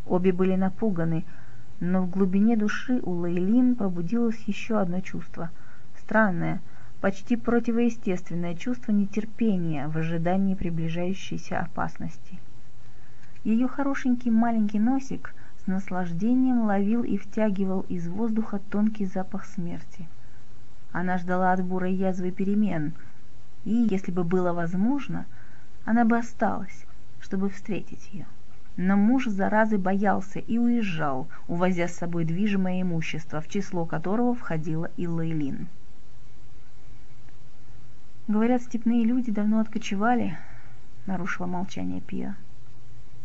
Обе 0.08 0.34
были 0.34 0.58
напуганы, 0.58 1.24
но 1.80 2.02
в 2.02 2.10
глубине 2.10 2.58
души 2.58 3.00
у 3.04 3.12
Лейлин 3.12 3.78
пробудилось 3.78 4.44
еще 4.46 4.78
одно 4.78 5.00
чувство. 5.00 5.52
Странное, 6.02 6.60
почти 7.02 7.38
противоестественное 7.38 8.56
чувство 8.56 8.92
нетерпения 8.92 9.88
в 9.88 9.98
ожидании 9.98 10.56
приближающейся 10.56 11.60
опасности. 11.60 12.40
Ее 13.46 13.68
хорошенький 13.68 14.32
маленький 14.32 14.80
носик 14.80 15.34
с 15.64 15.68
наслаждением 15.68 16.66
ловил 16.66 17.04
и 17.04 17.18
втягивал 17.18 17.86
из 17.88 18.08
воздуха 18.10 18.60
тонкий 18.70 19.06
запах 19.06 19.46
смерти. 19.46 20.08
Она 20.92 21.18
ждала 21.18 21.54
от 21.54 21.64
бурой 21.64 21.94
язвы 21.94 22.32
перемен, 22.32 22.94
и, 23.64 23.88
если 23.90 24.12
бы 24.12 24.24
было 24.24 24.52
возможно, 24.52 25.26
она 25.86 26.04
бы 26.04 26.18
осталась, 26.18 26.86
чтобы 27.22 27.50
встретить 27.50 28.10
ее. 28.12 28.26
Но 28.76 28.98
муж 28.98 29.28
заразы 29.28 29.78
боялся 29.78 30.40
и 30.40 30.58
уезжал, 30.58 31.28
увозя 31.48 31.88
с 31.88 31.96
собой 31.96 32.26
движимое 32.26 32.82
имущество, 32.82 33.40
в 33.40 33.48
число 33.48 33.86
которого 33.86 34.34
входила 34.34 34.90
и 34.98 35.08
Лейлин. 35.08 35.68
«Говорят, 38.30 38.62
степные 38.62 39.04
люди 39.06 39.32
давно 39.32 39.60
откочевали»,— 39.60 40.38
нарушила 41.08 41.48
молчание 41.48 42.00
Пия. 42.00 42.38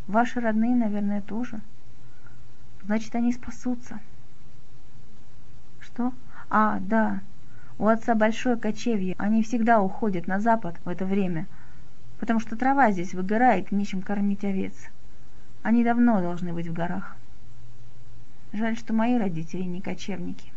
Ваши 0.06 0.40
родные, 0.40 0.74
наверное, 0.74 1.20
тоже. 1.20 1.60
Значит, 2.84 3.14
они 3.14 3.30
спасутся. 3.30 4.00
Что? 5.78 6.14
А, 6.48 6.78
да. 6.80 7.20
У 7.78 7.86
отца 7.86 8.14
большое 8.14 8.56
кочевье. 8.56 9.14
Они 9.18 9.42
всегда 9.42 9.82
уходят 9.82 10.26
на 10.26 10.40
запад 10.40 10.76
в 10.86 10.88
это 10.88 11.04
время, 11.04 11.48
потому 12.18 12.40
что 12.40 12.56
трава 12.56 12.90
здесь 12.90 13.12
выгорает 13.12 13.72
и 13.72 13.74
нечем 13.74 14.00
кормить 14.00 14.42
овец. 14.42 14.72
Они 15.62 15.84
давно 15.84 16.22
должны 16.22 16.54
быть 16.54 16.68
в 16.68 16.72
горах. 16.72 17.14
Жаль, 18.54 18.78
что 18.78 18.94
мои 18.94 19.18
родители 19.18 19.64
не 19.64 19.82
кочевники. 19.82 20.50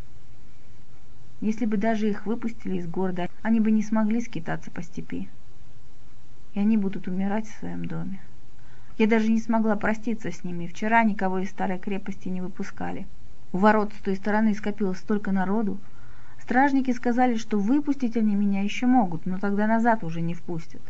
Если 1.40 1.66
бы 1.66 1.78
даже 1.78 2.10
их 2.10 2.26
выпустили 2.26 2.78
из 2.78 2.88
города, 2.88 3.30
они 3.44 3.60
бы 3.60 3.70
не 3.72 3.84
смогли 3.84 4.22
скитаться 4.22 4.72
по 4.72 4.82
степи. 4.82 5.30
И 6.54 6.60
они 6.60 6.78
будут 6.78 7.08
умирать 7.08 7.48
в 7.48 7.60
своем 7.60 7.86
доме. 7.86 8.20
Я 8.98 9.06
даже 9.06 9.30
не 9.30 9.40
смогла 9.40 9.76
проститься 9.76 10.32
с 10.32 10.44
ними. 10.44 10.66
Вчера 10.66 11.04
никого 11.04 11.40
из 11.40 11.52
старой 11.52 11.78
крепости 11.78 12.30
не 12.30 12.42
выпускали. 12.42 13.06
У 13.54 13.60
ворот 13.60 13.94
с 13.94 14.02
той 14.02 14.16
стороны 14.16 14.56
скопилось 14.56 14.98
столько 14.98 15.32
народу. 15.32 15.78
Стражники 16.42 16.92
сказали, 16.92 17.36
что 17.36 17.60
выпустить 17.60 18.18
они 18.18 18.36
меня 18.36 18.64
еще 18.64 18.88
могут, 18.88 19.26
но 19.28 19.38
тогда 19.38 19.68
назад 19.68 20.04
уже 20.04 20.22
не 20.22 20.34
впустят. 20.34 20.82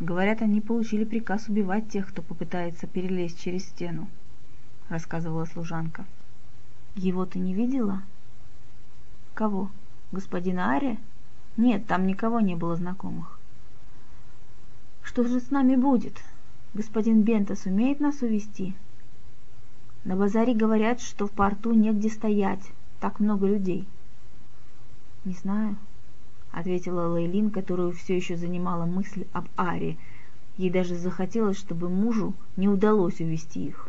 Говорят, 0.00 0.40
они 0.40 0.60
получили 0.60 1.04
приказ 1.04 1.48
убивать 1.48 1.88
тех, 1.88 2.08
кто 2.08 2.22
попытается 2.22 2.86
перелезть 2.86 3.40
через 3.40 3.64
стену, 3.64 4.08
рассказывала 4.88 5.44
служанка. 5.44 6.06
Его 6.94 7.26
ты 7.26 7.38
не 7.38 7.54
видела? 7.54 8.02
Кого? 9.34 9.70
Господина 10.12 10.70
Ария? 10.70 10.98
Нет, 11.56 11.86
там 11.86 12.06
никого 12.06 12.40
не 12.40 12.54
было 12.54 12.76
знакомых. 12.76 13.38
Что 15.02 15.24
же 15.24 15.40
с 15.40 15.50
нами 15.50 15.76
будет? 15.76 16.22
Господин 16.74 17.22
Бента 17.22 17.56
сумеет 17.56 18.00
нас 18.00 18.22
увести? 18.22 18.74
На 20.04 20.16
базаре 20.16 20.54
говорят, 20.54 21.00
что 21.00 21.26
в 21.26 21.30
порту 21.30 21.72
негде 21.72 22.08
стоять, 22.08 22.72
так 23.00 23.20
много 23.20 23.46
людей. 23.46 23.86
Не 25.24 25.34
знаю, 25.34 25.76
ответила 26.50 27.06
Лейлин, 27.08 27.50
которую 27.50 27.92
все 27.92 28.16
еще 28.16 28.36
занимала 28.36 28.84
мысль 28.84 29.26
об 29.32 29.46
Аре. 29.56 29.96
Ей 30.56 30.70
даже 30.70 30.96
захотелось, 30.96 31.58
чтобы 31.58 31.88
мужу 31.88 32.34
не 32.56 32.68
удалось 32.68 33.20
увести 33.20 33.66
их. 33.66 33.88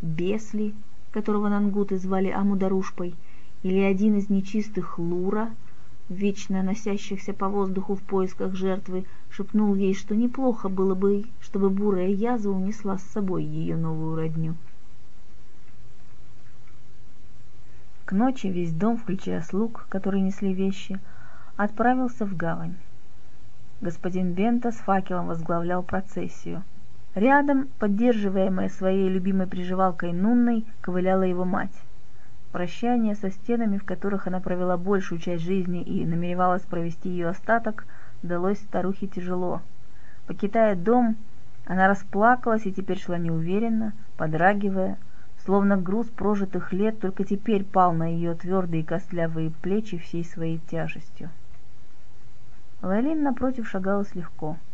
Бесли, 0.00 0.74
которого 1.12 1.48
нангуты 1.48 1.98
звали 1.98 2.28
Амударушпой, 2.28 3.14
или 3.62 3.80
один 3.80 4.16
из 4.16 4.28
нечистых 4.28 4.98
Лура— 4.98 5.50
вечно 6.08 6.62
носящихся 6.62 7.32
по 7.32 7.48
воздуху 7.48 7.94
в 7.94 8.02
поисках 8.02 8.54
жертвы, 8.54 9.04
шепнул 9.28 9.74
ей, 9.74 9.94
что 9.94 10.14
неплохо 10.14 10.68
было 10.68 10.94
бы, 10.94 11.24
чтобы 11.40 11.70
бурая 11.70 12.08
язва 12.08 12.52
унесла 12.52 12.98
с 12.98 13.02
собой 13.02 13.44
ее 13.44 13.76
новую 13.76 14.16
родню. 14.16 14.54
К 18.04 18.12
ночи 18.12 18.46
весь 18.46 18.72
дом, 18.72 18.96
включая 18.96 19.42
слуг, 19.42 19.86
которые 19.88 20.22
несли 20.22 20.54
вещи, 20.54 21.00
отправился 21.56 22.24
в 22.24 22.36
гавань. 22.36 22.76
Господин 23.80 24.32
Бента 24.32 24.70
с 24.70 24.76
факелом 24.76 25.26
возглавлял 25.26 25.82
процессию. 25.82 26.62
Рядом, 27.14 27.68
поддерживаемая 27.78 28.68
своей 28.68 29.08
любимой 29.08 29.46
приживалкой 29.48 30.12
Нунной, 30.12 30.64
ковыляла 30.80 31.22
его 31.22 31.44
мать. 31.44 31.72
Прощание 32.56 33.14
со 33.14 33.30
стенами, 33.30 33.76
в 33.76 33.84
которых 33.84 34.26
она 34.26 34.40
провела 34.40 34.78
большую 34.78 35.20
часть 35.20 35.44
жизни 35.44 35.82
и 35.82 36.06
намеревалась 36.06 36.62
провести 36.62 37.10
ее 37.10 37.28
остаток, 37.28 37.84
далось 38.22 38.56
старухе 38.60 39.08
тяжело. 39.08 39.60
Покидая 40.26 40.74
дом, 40.74 41.18
она 41.66 41.86
расплакалась 41.86 42.64
и 42.64 42.72
теперь 42.72 42.98
шла 42.98 43.18
неуверенно, 43.18 43.92
подрагивая, 44.16 44.96
словно 45.44 45.76
груз 45.76 46.06
прожитых 46.06 46.72
лет 46.72 46.98
только 46.98 47.24
теперь 47.24 47.62
пал 47.62 47.92
на 47.92 48.10
ее 48.10 48.34
твердые 48.34 48.84
костлявые 48.84 49.50
плечи 49.50 49.98
всей 49.98 50.24
своей 50.24 50.56
тяжестью. 50.56 51.28
Лайлин, 52.80 53.22
напротив, 53.22 53.68
шагалась 53.68 54.14
легко— 54.14 54.56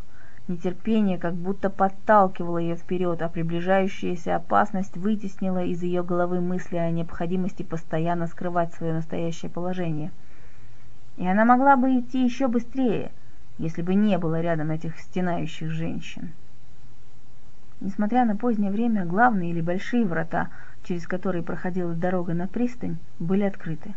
Нетерпение 0.49 1.19
как 1.19 1.35
будто 1.35 1.71
подталкивало 1.71 2.59
ее 2.59 2.75
вперед, 2.75 3.23
а 3.23 3.29
приближающаяся 3.29 4.35
опасность 4.35 4.97
вытеснила 4.97 5.65
из 5.65 5.83
ее 5.85 6.03
головы 6.03 6.41
мысли 6.41 6.77
о 6.77 6.91
необходимости 6.91 7.63
постоянно 7.63 8.27
скрывать 8.27 8.75
свое 8.75 8.93
настоящее 8.93 9.53
положение. 9.53 10.11
И 11.17 11.27
она 11.27 11.45
могла 11.45 11.77
бы 11.77 11.97
идти 12.01 12.25
еще 12.25 12.49
быстрее, 12.49 13.13
если 13.59 13.83
бы 13.83 13.95
не 13.95 14.19
было 14.19 14.41
рядом 14.41 14.73
этих 14.73 14.99
стенающих 14.99 15.71
женщин. 15.71 16.33
Несмотря 17.81 18.25
на 18.25 18.35
позднее 18.35 18.73
время, 18.73 19.05
главные 19.05 19.51
или 19.51 19.61
большие 19.61 20.05
врата, 20.05 20.49
через 20.83 21.07
которые 21.07 21.45
проходила 21.45 21.95
дорога 21.95 22.35
на 22.35 22.49
пристань, 22.49 22.97
были 23.21 23.45
открыты. 23.45 23.95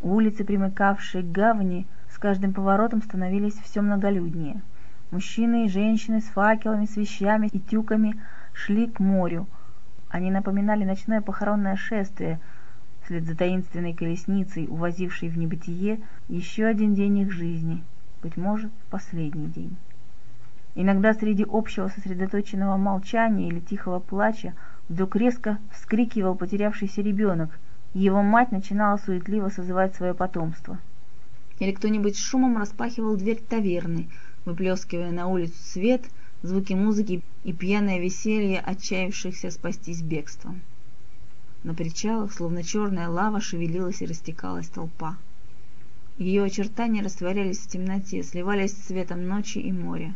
Улицы, 0.00 0.44
примыкавшие 0.44 1.22
к 1.22 1.30
гавани, 1.30 1.86
с 2.08 2.18
каждым 2.18 2.54
поворотом 2.54 3.02
становились 3.02 3.58
все 3.62 3.82
многолюднее– 3.82 4.62
Мужчины 5.16 5.64
и 5.64 5.70
женщины 5.70 6.20
с 6.20 6.24
факелами, 6.24 6.84
с 6.84 6.94
вещами 6.94 7.46
и 7.50 7.58
тюками 7.58 8.20
шли 8.52 8.86
к 8.86 9.00
морю. 9.00 9.46
Они 10.10 10.30
напоминали 10.30 10.84
ночное 10.84 11.22
похоронное 11.22 11.74
шествие, 11.74 12.38
вслед 13.02 13.24
за 13.24 13.34
таинственной 13.34 13.94
колесницей, 13.94 14.66
увозившей 14.68 15.30
в 15.30 15.38
небытие 15.38 16.00
еще 16.28 16.66
один 16.66 16.92
день 16.94 17.20
их 17.20 17.32
жизни, 17.32 17.82
быть 18.22 18.36
может, 18.36 18.70
последний 18.90 19.46
день. 19.46 19.74
Иногда 20.74 21.14
среди 21.14 21.46
общего 21.48 21.88
сосредоточенного 21.88 22.76
молчания 22.76 23.48
или 23.48 23.60
тихого 23.60 24.00
плача 24.00 24.52
вдруг 24.90 25.16
резко 25.16 25.56
вскрикивал 25.72 26.34
потерявшийся 26.34 27.00
ребенок, 27.00 27.58
и 27.94 28.00
его 28.00 28.20
мать 28.22 28.52
начинала 28.52 28.98
суетливо 28.98 29.48
созывать 29.48 29.94
свое 29.94 30.12
потомство. 30.12 30.76
Или 31.58 31.72
кто-нибудь 31.72 32.18
шумом 32.18 32.58
распахивал 32.58 33.16
дверь 33.16 33.40
таверны– 33.40 34.10
выплескивая 34.46 35.10
на 35.10 35.26
улицу 35.26 35.54
свет, 35.62 36.06
звуки 36.42 36.72
музыки 36.72 37.22
и 37.44 37.52
пьяное 37.52 37.98
веселье 37.98 38.60
отчаявшихся 38.60 39.50
спастись 39.50 40.00
бегством. 40.00 40.62
На 41.64 41.74
причалах, 41.74 42.32
словно 42.32 42.62
черная 42.62 43.08
лава, 43.08 43.40
шевелилась 43.40 44.00
и 44.00 44.06
растекалась 44.06 44.68
толпа. 44.68 45.18
Ее 46.16 46.44
очертания 46.44 47.02
растворялись 47.02 47.58
в 47.58 47.68
темноте, 47.68 48.22
сливались 48.22 48.72
с 48.72 48.86
цветом 48.86 49.26
ночи 49.26 49.58
и 49.58 49.72
моря. 49.72 50.14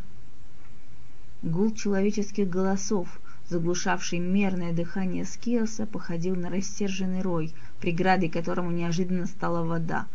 Гул 1.43 1.75
человеческих 1.75 2.49
голосов, 2.49 3.21
заглушавший 3.49 4.21
мерное 4.21 4.73
дыхание 4.73 5.25
Скиоса, 5.25 5.87
походил 5.87 6.37
на 6.37 6.51
рассерженный 6.51 7.23
рой, 7.23 7.53
преградой 7.81 8.29
которому 8.29 8.71
неожиданно 8.71 9.27
стала 9.27 9.65
вода. 9.65 10.07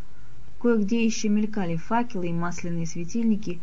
Кое-где 0.60 1.04
еще 1.04 1.30
мелькали 1.30 1.76
факелы 1.76 2.30
и 2.30 2.34
масляные 2.34 2.88
светильники, 2.88 3.60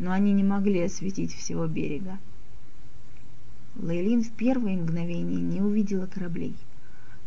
но 0.00 0.10
они 0.10 0.32
не 0.32 0.42
могли 0.42 0.80
осветить 0.80 1.32
всего 1.32 1.68
берега. 1.68 2.18
Лейлин 3.76 4.24
в 4.24 4.32
первые 4.32 4.76
мгновения 4.76 5.40
не 5.40 5.60
увидела 5.60 6.06
кораблей. 6.06 6.56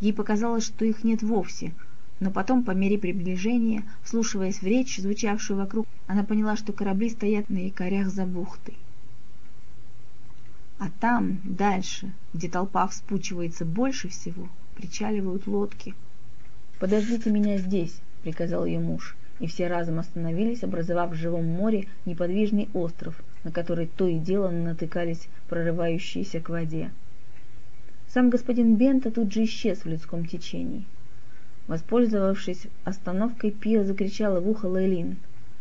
Ей 0.02 0.12
показалось, 0.12 0.66
что 0.66 0.84
их 0.84 1.06
нет 1.06 1.24
вовсе— 1.24 1.72
но 2.24 2.32
потом, 2.32 2.64
по 2.64 2.72
мере 2.72 2.98
приближения, 2.98 3.84
вслушиваясь 4.02 4.62
в 4.62 4.64
речь, 4.64 4.98
звучавшую 4.98 5.58
вокруг, 5.58 5.86
она 6.08 6.24
поняла, 6.24 6.56
что 6.56 6.72
корабли 6.72 7.10
стоят 7.10 7.50
на 7.50 7.58
якорях 7.58 8.08
за 8.08 8.26
бухтой. 8.26 8.78
А 10.80 10.90
там, 11.02 11.40
дальше, 11.44 12.14
где 12.34 12.48
толпа 12.48 12.88
вспучивается 12.88 13.66
больше 13.66 14.08
всего, 14.08 14.48
причаливают 14.76 15.48
лодки. 15.48 15.96
«Подождите 16.80 17.30
меня 17.30 17.58
здесь»,— 17.58 18.00
приказал 18.24 18.66
ее 18.66 18.80
муж, 18.80 19.18
и 19.40 19.48
все 19.48 19.68
разом 19.68 20.00
остановились, 20.00 20.64
образовав 20.64 21.12
в 21.12 21.16
живом 21.16 21.46
море 21.46 21.88
неподвижный 22.06 22.70
остров, 22.74 23.22
на 23.44 23.52
который 23.52 23.88
то 23.88 24.08
и 24.08 24.18
дело 24.20 24.50
натыкались 24.50 25.28
прорывающиеся 25.50 26.40
к 26.40 26.50
воде. 26.50 26.92
Сам 28.08 28.30
господин 28.30 28.76
Бента 28.76 29.12
тут 29.12 29.34
же 29.34 29.44
исчез 29.46 29.80
в 29.80 29.88
людском 29.88 30.26
течении. 30.26 30.86
Воспользовавшись 31.68 32.68
остановкой, 32.84 33.52
Пия 33.52 33.84
закричала 33.84 34.40
в 34.40 34.50
ухо 34.50 34.68
Лейлин. 34.68 35.18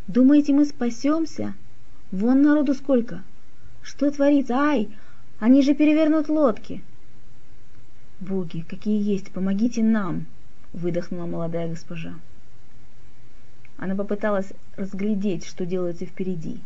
«Думаете, 0.07 0.53
мы 0.53 0.65
спасемся? 0.65 1.55
Вон 2.11 2.43
народу 2.43 2.75
сколько! 2.75 3.23
Что 3.83 4.11
творится? 4.11 4.55
Ай! 4.55 4.89
Они 5.39 5.63
же 5.63 5.75
перевернут 5.75 6.29
лодки!» 6.29 6.83
«Боги, 8.21 8.65
какие 8.69 9.03
есть, 9.03 9.31
помогите 9.31 9.83
нам!»— 9.83 10.27
выдохнула 10.73 11.27
молодая 11.27 11.69
госпожа. 11.69 12.15
Она 13.83 13.97
попыталась 13.97 14.53
разглядеть, 14.77 15.45
что 15.45 15.67
делается 15.67 16.07
впереди. 16.07 16.61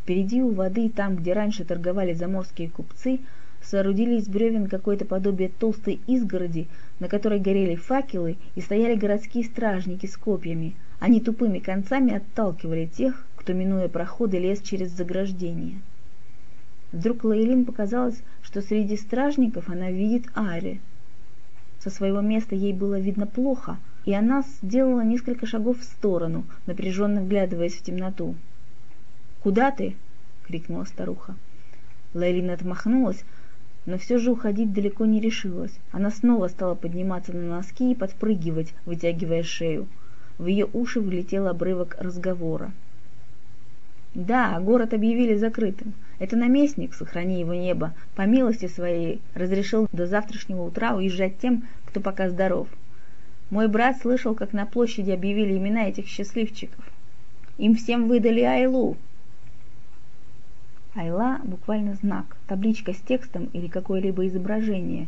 Впереди 0.00 0.40
у 0.42 0.54
воды, 0.54 0.88
там, 0.88 1.16
где 1.16 1.34
раньше 1.34 1.62
торговали 1.62 2.14
заморские 2.14 2.70
купцы, 2.70 3.20
соорудили 3.60 4.14
из 4.14 4.28
бревен 4.28 4.66
какое-то 4.66 5.04
подобие 5.04 5.50
толстой 5.50 6.00
изгороди, 6.06 6.66
на 7.00 7.08
которой 7.08 7.38
горели 7.38 7.74
факелы 7.74 8.38
и 8.54 8.62
стояли 8.62 8.94
городские 8.94 9.44
стражники 9.44 10.06
с 10.06 10.16
копьями. 10.16 10.74
Они 11.00 11.20
тупыми 11.20 11.58
концами 11.58 12.14
отталкивали 12.14 12.86
тех, 12.86 13.26
кто, 13.36 13.52
минуя 13.52 13.88
проходы, 13.88 14.38
лез 14.38 14.62
через 14.62 14.90
заграждение. 14.92 15.82
Вдруг 16.92 17.24
Лейлин 17.24 17.66
показалось, 17.66 18.22
что 18.40 18.62
среди 18.62 18.96
стражников 18.96 19.68
она 19.68 19.90
видит 19.90 20.24
Ари. 20.32 20.80
Со 21.80 21.90
своего 21.90 22.22
места 22.22 22.54
ей 22.54 22.72
было 22.72 22.98
видно 22.98 23.26
плохо, 23.26 23.76
и 24.08 24.14
она 24.14 24.42
сделала 24.62 25.02
несколько 25.02 25.44
шагов 25.44 25.80
в 25.80 25.84
сторону, 25.84 26.46
напряженно 26.64 27.20
вглядываясь 27.20 27.74
в 27.74 27.82
темноту. 27.82 28.36
«Куда 29.42 29.70
ты?»— 29.70 29.96
крикнула 30.46 30.84
старуха. 30.84 31.34
Лейлин 32.14 32.48
отмахнулась, 32.48 33.22
но 33.84 33.98
все 33.98 34.16
же 34.16 34.30
уходить 34.30 34.72
далеко 34.72 35.04
не 35.04 35.20
решилась. 35.20 35.78
Она 35.92 36.10
снова 36.10 36.48
стала 36.48 36.74
подниматься 36.74 37.34
на 37.34 37.56
носки 37.56 37.92
и 37.92 37.94
подпрыгивать, 37.94 38.72
вытягивая 38.86 39.42
шею. 39.42 39.86
В 40.38 40.46
ее 40.46 40.66
уши 40.72 41.02
влетел 41.02 41.46
обрывок 41.46 41.94
разговора. 42.00 42.72
«Да, 44.14 44.58
город 44.58 44.94
объявили 44.94 45.36
закрытым. 45.36 45.92
Это 46.18 46.34
наместник, 46.34 46.94
сохрани 46.94 47.40
его 47.40 47.52
небо, 47.52 47.92
по 48.16 48.22
милости 48.22 48.68
своей 48.68 49.20
разрешил 49.34 49.86
до 49.92 50.06
завтрашнего 50.06 50.62
утра 50.62 50.96
уезжать 50.96 51.38
тем, 51.38 51.64
кто 51.84 52.00
пока 52.00 52.30
здоров. 52.30 52.68
Мой 53.50 53.68
брат 53.68 53.98
слышал, 54.00 54.34
как 54.34 54.52
на 54.52 54.66
площади 54.66 55.10
объявили 55.10 55.56
имена 55.56 55.88
этих 55.88 56.06
счастливчиков. 56.06 56.84
Им 57.56 57.74
всем 57.74 58.08
выдали 58.08 58.42
Айлу, 58.42 58.96
Айла– 60.98 61.40
буквально 61.44 61.94
знак, 61.94 62.36
табличка 62.48 62.92
с 62.92 62.96
текстом 62.96 63.50
или 63.52 63.68
какое-либо 63.68 64.26
изображение, 64.26 65.06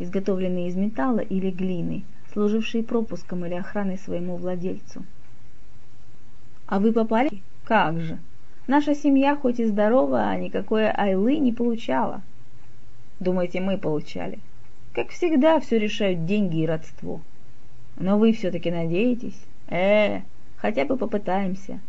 изготовленное 0.00 0.68
из 0.68 0.74
металла 0.74 1.20
или 1.20 1.50
глины, 1.50 2.02
служившие 2.32 2.82
пропуском 2.82 3.46
или 3.46 3.54
охраной 3.54 3.96
своему 3.96 4.36
владельцу. 4.36 5.04
А 6.66 6.80
вы 6.80 6.92
попали? 6.92 7.30
Как 7.64 8.00
же! 8.00 8.18
Наша 8.66 8.94
семья 8.94 9.36
хоть 9.36 9.60
и 9.60 9.66
здорова, 9.66 10.28
а 10.28 10.36
никакой 10.36 10.90
айлы 10.90 11.36
не 11.36 11.52
получала. 11.52 12.22
Думаете, 13.20 13.60
мы 13.60 13.78
получали? 13.78 14.40
Как 14.92 15.10
всегда, 15.10 15.60
все 15.60 15.78
решают 15.78 16.26
деньги 16.26 16.62
и 16.62 16.66
родство. 16.66 17.20
Но 18.00 18.16
вы 18.18 18.32
все-таки 18.32 18.70
надеетесь? 18.70 19.38
Э, 19.68 20.22
хотя 20.56 20.86
бы 20.86 20.96
попытаемся. 20.96 21.80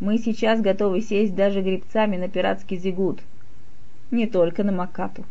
Мы 0.00 0.18
сейчас 0.18 0.60
готовы 0.60 1.00
сесть 1.00 1.36
даже 1.36 1.62
гребцами 1.62 2.16
на 2.16 2.28
пиратский 2.28 2.76
зигут. 2.76 3.20
Не 4.10 4.26
только 4.26 4.64
на 4.64 4.72
Макату. 4.72 5.24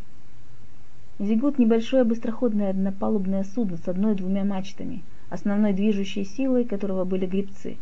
Зигут– 1.20 1.58
небольшое 1.60 2.06
быстроходное 2.06 2.70
однопалубное 2.70 3.44
судно 3.44 3.76
с 3.76 3.88
одной-двумя 3.90 4.46
мачтами, 4.46 5.04
основной 5.30 5.74
движущей 5.74 6.24
силой 6.24 6.64
которого 6.64 7.04
были 7.04 7.26
гребцы. 7.26 7.76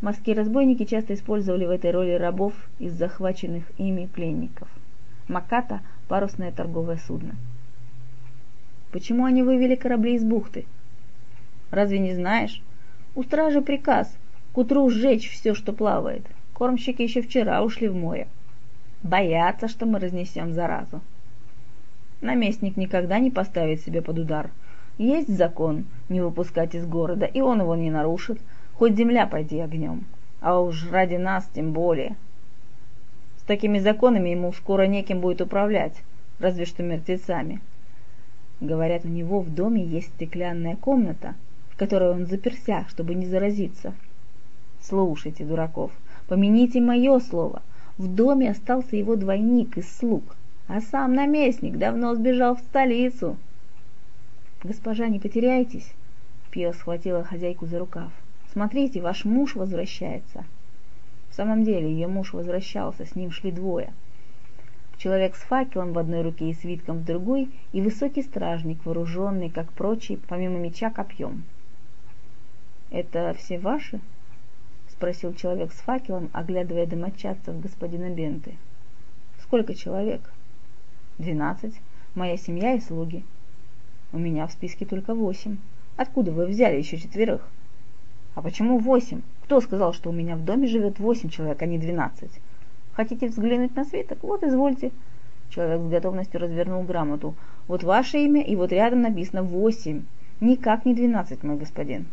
Морские 0.00 0.34
разбойники 0.34 0.84
часто 0.84 1.14
использовали 1.14 1.64
в 1.64 1.70
этой 1.70 1.92
роли 1.92 2.14
рабов 2.14 2.54
из 2.80 2.92
захваченных 2.92 3.64
ими 3.78 4.06
пленников. 4.12 4.68
Маката– 5.28 5.80
парусное 6.08 6.50
торговое 6.50 6.98
судно. 7.06 7.36
Почему 8.90 9.24
они 9.26 9.44
вывели 9.44 9.76
корабли 9.76 10.16
из 10.16 10.24
бухты? 10.24 10.66
Разве 11.74 11.98
не 11.98 12.14
знаешь? 12.14 12.62
У 13.14 13.22
стражи 13.22 13.60
приказ– 13.60 14.16
к 14.54 14.58
утру 14.58 14.88
сжечь 14.88 15.28
все, 15.32 15.52
что 15.52 15.72
плавает. 15.72 16.24
Кормщики 16.52 17.02
еще 17.02 17.22
вчера 17.22 17.60
ушли 17.64 17.88
в 17.88 17.96
море. 17.96 18.28
Боятся, 19.02 19.66
что 19.66 19.84
мы 19.84 19.98
разнесем 19.98 20.52
заразу. 20.52 21.00
Наместник 22.20 22.76
никогда 22.76 23.18
не 23.18 23.32
поставит 23.32 23.80
себе 23.80 24.00
под 24.00 24.20
удар. 24.20 24.50
Есть 24.96 25.36
закон 25.36 25.86
не 26.08 26.20
выпускать 26.20 26.76
из 26.76 26.86
города, 26.86 27.26
и 27.26 27.40
он 27.40 27.62
его 27.62 27.74
не 27.74 27.90
нарушит, 27.90 28.38
хоть 28.74 28.94
земля 28.96 29.26
пойди 29.26 29.58
огнем. 29.58 30.04
А 30.40 30.60
уж 30.60 30.88
ради 30.88 31.16
нас 31.16 31.50
тем 31.52 31.72
более. 31.72 32.14
С 33.38 33.42
такими 33.42 33.80
законами 33.80 34.28
ему 34.28 34.52
скоро 34.52 34.86
неким 34.86 35.18
будет 35.18 35.40
управлять, 35.40 36.00
разве 36.38 36.64
что 36.64 36.84
мертвецами. 36.84 37.60
Говорят, 38.60 39.04
у 39.04 39.08
него 39.08 39.40
в 39.40 39.52
доме 39.52 39.82
есть 39.84 40.14
стеклянная 40.14 40.76
комната, 40.76 41.34
в 41.74 41.76
которой 41.76 42.10
он 42.10 42.26
заперся, 42.26 42.86
чтобы 42.88 43.16
не 43.16 43.26
заразиться. 43.26 43.94
Слушайте, 44.80 45.44
дураков, 45.44 45.90
помяните 46.28 46.80
мое 46.80 47.18
слово. 47.18 47.62
В 47.98 48.06
доме 48.06 48.50
остался 48.50 48.94
его 48.96 49.16
двойник 49.16 49.76
из 49.76 49.90
слуг, 49.96 50.36
а 50.68 50.80
сам 50.80 51.14
наместник 51.14 51.76
давно 51.76 52.14
сбежал 52.14 52.54
в 52.54 52.60
столицу. 52.60 53.36
Госпожа, 54.62 55.08
не 55.08 55.18
потеряйтесь. 55.18 55.92
Пио 56.52 56.72
схватила 56.72 57.24
хозяйку 57.24 57.66
за 57.66 57.80
рукав. 57.80 58.12
Смотрите, 58.52 59.00
ваш 59.00 59.24
муж 59.24 59.56
возвращается. 59.56 60.44
В 61.30 61.34
самом 61.34 61.64
деле, 61.64 61.90
ее 61.90 62.06
муж 62.06 62.32
возвращался, 62.32 63.04
с 63.04 63.16
ним 63.16 63.32
шли 63.32 63.50
двое. 63.50 63.92
Человек 64.96 65.34
с 65.34 65.40
факелом 65.40 65.92
в 65.92 65.98
одной 65.98 66.22
руке 66.22 66.50
и 66.50 66.54
свитком 66.54 66.98
в 66.98 67.04
другой, 67.04 67.50
и 67.72 67.80
высокий 67.80 68.22
стражник, 68.22 68.84
вооруженный, 68.84 69.50
как 69.50 69.72
прочие, 69.72 70.18
помимо 70.28 70.58
меча, 70.58 70.90
копьем. 70.90 71.42
«Это 72.94 73.34
все 73.36 73.58
ваши?» 73.58 74.00
спросил 74.88 75.34
человек 75.34 75.72
с 75.72 75.80
факелом, 75.80 76.30
оглядывая 76.32 76.86
домочадцев 76.86 77.60
господина 77.60 78.08
Бенты. 78.08 78.54
«Сколько 79.42 79.74
человек?» 79.74 80.30
«Двенадцать. 81.18 81.74
Моя 82.14 82.36
семья 82.36 82.74
и 82.74 82.80
слуги». 82.80 83.24
«У 84.12 84.18
меня 84.18 84.46
в 84.46 84.52
списке 84.52 84.86
только 84.86 85.12
восемь. 85.12 85.56
Откуда 85.96 86.30
вы 86.30 86.46
взяли 86.46 86.76
еще 86.76 86.96
четверых?» 86.96 87.42
«А 88.36 88.42
почему 88.42 88.78
восемь? 88.78 89.22
Кто 89.42 89.60
сказал, 89.60 89.92
что 89.92 90.10
у 90.10 90.12
меня 90.12 90.36
в 90.36 90.44
доме 90.44 90.68
живет 90.68 91.00
восемь 91.00 91.30
человек, 91.30 91.60
а 91.62 91.66
не 91.66 91.78
двенадцать?» 91.78 92.40
«Хотите 92.92 93.26
взглянуть 93.26 93.74
на 93.74 93.84
свиток? 93.84 94.22
Вот, 94.22 94.44
извольте». 94.44 94.92
Человек 95.50 95.80
с 95.80 95.90
готовностью 95.90 96.40
развернул 96.40 96.84
грамоту. 96.84 97.34
«Вот 97.66 97.82
ваше 97.82 98.18
имя, 98.18 98.42
и 98.42 98.54
вот 98.54 98.70
рядом 98.70 99.02
написано 99.02 99.42
восемь. 99.42 100.04
Никак 100.40 100.84
не 100.84 100.94
двенадцать, 100.94 101.42
мой 101.42 101.56
господин». 101.56 102.06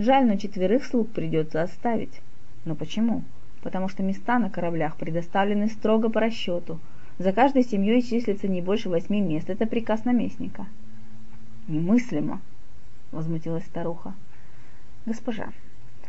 Жаль, 0.00 0.26
но 0.26 0.34
четверых 0.34 0.84
слуг 0.84 1.10
придется 1.10 1.62
оставить. 1.62 2.20
Но 2.64 2.74
почему? 2.74 3.22
потому 3.62 3.88
что 3.88 4.02
места 4.02 4.38
на 4.38 4.50
кораблях 4.50 4.96
предоставлены 4.96 5.68
строго 5.68 6.08
по 6.08 6.20
расчету. 6.20 6.78
За 7.18 7.32
каждой 7.32 7.64
семьей 7.64 8.02
числится 8.02 8.48
не 8.48 8.62
больше 8.62 8.88
восьми 8.88 9.20
мест. 9.20 9.50
Это 9.50 9.66
приказ 9.66 10.04
наместника. 10.04 10.66
Немыслимо, 11.68 12.40
возмутилась 13.12 13.64
старуха. 13.64 14.14
Госпожа, 15.06 15.48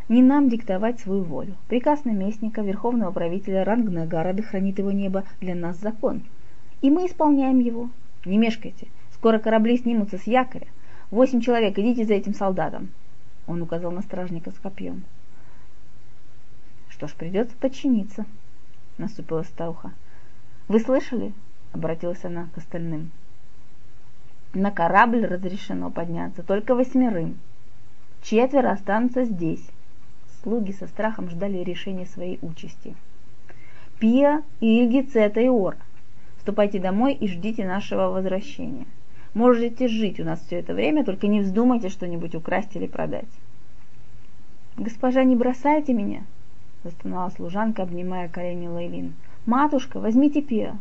не 0.07 0.21
нам 0.21 0.49
диктовать 0.49 0.99
свою 0.99 1.23
волю. 1.23 1.55
Приказ 1.67 2.05
наместника, 2.05 2.61
верховного 2.61 3.11
правителя 3.11 3.63
Рангнагара, 3.63 4.33
да 4.33 4.41
хранит 4.41 4.79
его 4.79 4.91
небо, 4.91 5.25
для 5.41 5.55
нас 5.55 5.77
закон. 5.77 6.21
И 6.81 6.89
мы 6.89 7.05
исполняем 7.05 7.59
его. 7.59 7.89
Не 8.25 8.37
мешкайте. 8.37 8.87
Скоро 9.13 9.39
корабли 9.39 9.77
снимутся 9.77 10.17
с 10.17 10.25
якоря. 10.25 10.67
Восемь 11.09 11.41
человек, 11.41 11.77
идите 11.77 12.05
за 12.05 12.13
этим 12.13 12.33
солдатом. 12.33 12.89
Он 13.51 13.61
указал 13.61 13.91
на 13.91 14.01
стражника 14.01 14.49
с 14.51 14.53
копьем. 14.53 15.03
Что 16.87 17.09
ж, 17.09 17.13
придется 17.13 17.53
подчиниться, 17.57 18.25
наступила 18.97 19.43
старуха. 19.43 19.91
Вы 20.69 20.79
слышали? 20.79 21.33
Обратилась 21.73 22.23
она 22.23 22.47
к 22.55 22.59
остальным. 22.59 23.11
На 24.53 24.71
корабль 24.71 25.25
разрешено 25.25 25.91
подняться 25.91 26.43
только 26.43 26.75
восьмерым. 26.75 27.39
Четверо 28.21 28.71
останутся 28.71 29.25
здесь. 29.25 29.67
Слуги 30.43 30.71
со 30.71 30.87
страхом 30.87 31.29
ждали 31.29 31.57
решения 31.57 32.05
своей 32.05 32.39
участи. 32.41 32.95
Пия, 33.99 34.43
Ильги, 34.61 35.01
Цета 35.01 35.41
и 35.41 35.49
Ора. 35.49 35.77
Ступайте 36.39 36.79
домой 36.79 37.15
и 37.15 37.27
ждите 37.27 37.67
нашего 37.67 38.11
возвращения. 38.11 38.85
Можете 39.33 39.87
жить 39.87 40.19
у 40.19 40.25
нас 40.25 40.41
все 40.41 40.57
это 40.57 40.73
время, 40.73 41.05
только 41.05 41.27
не 41.27 41.39
вздумайте 41.39 41.89
что-нибудь 41.89 42.35
украсть 42.35 42.75
или 42.75 42.85
продать. 42.85 43.29
Госпожа, 44.75 45.23
не 45.23 45.35
бросайте 45.35 45.93
меня, 45.93 46.23
застонала 46.83 47.29
служанка, 47.29 47.83
обнимая 47.83 48.27
колени 48.27 48.67
Лейлин. 48.67 49.13
«Матушка, 49.45 49.99
возьмите 49.99 50.41
Пиа!» 50.41 50.75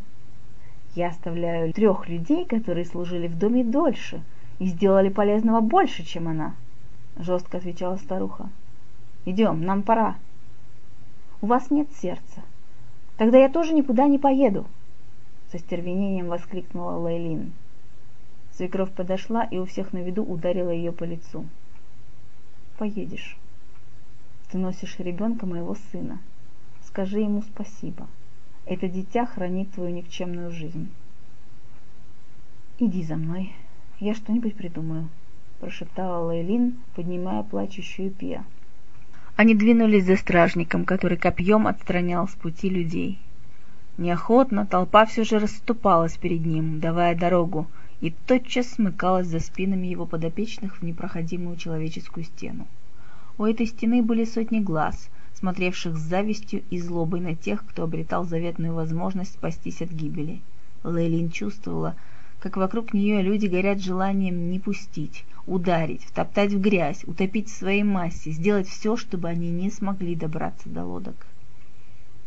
«Я 0.94 1.08
оставляю 1.08 1.72
трех 1.72 2.08
людей, 2.08 2.44
которые 2.44 2.84
служили 2.84 3.26
в 3.28 3.38
доме 3.38 3.64
дольше 3.64 4.22
и 4.58 4.66
сделали 4.66 5.08
полезного 5.08 5.60
больше, 5.60 6.04
чем 6.04 6.28
она»,— 6.28 6.54
жестко 7.16 7.58
отвечала 7.58 7.96
старуха. 7.96 8.48
«Идем, 9.24 9.64
нам 9.64 9.82
пора». 9.82 10.16
«У 11.40 11.46
вас 11.46 11.70
нет 11.70 11.88
сердца. 12.02 12.42
Тогда 13.16 13.38
я 13.38 13.48
тоже 13.48 13.72
никуда 13.72 14.08
не 14.08 14.18
поеду»,— 14.18 14.66
со 15.52 15.58
стервенением 15.58 16.28
воскликнула 16.28 16.96
Лейлин. 16.96 17.52
Свекровь 18.60 18.92
подошла 18.92 19.44
и 19.44 19.56
у 19.56 19.64
всех 19.64 19.94
на 19.94 20.02
виду 20.02 20.22
ударила 20.22 20.68
ее 20.68 20.92
по 20.92 21.04
лицу. 21.04 21.46
«Поедешь». 22.76 23.38
Ты 24.50 24.58
носишь 24.58 24.98
ребенка 24.98 25.46
моего 25.46 25.74
сына. 25.90 26.18
Скажи 26.84 27.20
ему 27.20 27.40
спасибо. 27.40 28.06
Это 28.66 28.86
дитя 28.86 29.24
хранит 29.24 29.72
твою 29.72 29.94
никчемную 29.94 30.50
жизнь. 30.50 30.90
Иди 32.78 33.02
за 33.02 33.16
мной, 33.16 33.54
я 33.98 34.14
что-нибудь 34.14 34.56
придумаю, 34.56 35.08
прошептала 35.58 36.26
Лейлин, 36.26 36.74
поднимая 36.94 37.42
плачущую 37.44 38.10
Пия. 38.10 38.44
Они 39.36 39.54
двинулись 39.54 40.04
за 40.04 40.16
стражником, 40.16 40.84
который 40.84 41.16
копьем 41.16 41.66
отстранял 41.66 42.28
с 42.28 42.32
пути 42.32 42.68
людей. 42.68 43.18
Неохотно 43.96 44.66
толпа 44.66 45.06
все 45.06 45.24
же 45.24 45.38
расступалась 45.38 46.18
перед 46.18 46.44
ним, 46.44 46.80
давая 46.80 47.14
дорогу, 47.14 47.66
и 48.00 48.10
тотчас 48.10 48.70
смыкалась 48.70 49.26
за 49.26 49.40
спинами 49.40 49.86
его 49.86 50.06
подопечных 50.06 50.76
в 50.76 50.82
непроходимую 50.82 51.56
человеческую 51.56 52.24
стену. 52.24 52.66
У 53.36 53.44
этой 53.44 53.66
стены 53.66 54.02
были 54.02 54.24
сотни 54.24 54.60
глаз, 54.60 55.10
смотревших 55.34 55.96
с 55.96 56.00
завистью 56.00 56.62
и 56.70 56.78
злобой 56.78 57.20
на 57.20 57.34
тех, 57.34 57.64
кто 57.66 57.84
обретал 57.84 58.24
заветную 58.24 58.74
возможность 58.74 59.32
спастись 59.32 59.82
от 59.82 59.90
гибели. 59.90 60.40
Лейлин 60.82 61.30
чувствовала, 61.30 61.96
как 62.38 62.56
вокруг 62.56 62.94
нее 62.94 63.22
люди 63.22 63.46
горят 63.46 63.80
желанием 63.80 64.50
не 64.50 64.58
пустить, 64.58 65.24
ударить, 65.46 66.04
втоптать 66.04 66.52
в 66.52 66.60
грязь, 66.60 67.04
утопить 67.04 67.48
в 67.48 67.56
своей 67.56 67.82
массе, 67.82 68.30
сделать 68.30 68.68
все, 68.68 68.96
чтобы 68.96 69.28
они 69.28 69.50
не 69.50 69.70
смогли 69.70 70.14
добраться 70.14 70.68
до 70.68 70.84
лодок. 70.84 71.26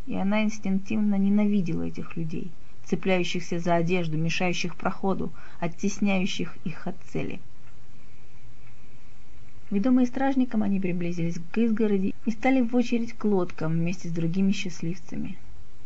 И 0.06 0.14
она 0.14 0.42
инстинктивно 0.42 1.16
ненавидела 1.16 1.82
этих 1.82 2.16
людей, 2.16 2.50
цепляющихся 2.84 3.58
за 3.58 3.74
одежду, 3.74 4.16
мешающих 4.16 4.76
проходу, 4.76 5.32
оттесняющих 5.60 6.56
их 6.64 6.86
от 6.86 6.96
цели. 7.12 7.40
Ведомые 9.70 10.06
стражником, 10.06 10.62
они 10.62 10.78
приблизились 10.78 11.38
к 11.50 11.58
изгороди 11.58 12.14
и 12.26 12.30
стали 12.30 12.60
в 12.60 12.76
очередь 12.76 13.14
к 13.14 13.24
лодкам 13.24 13.72
вместе 13.72 14.08
с 14.08 14.12
другими 14.12 14.52
счастливцами. 14.52 15.36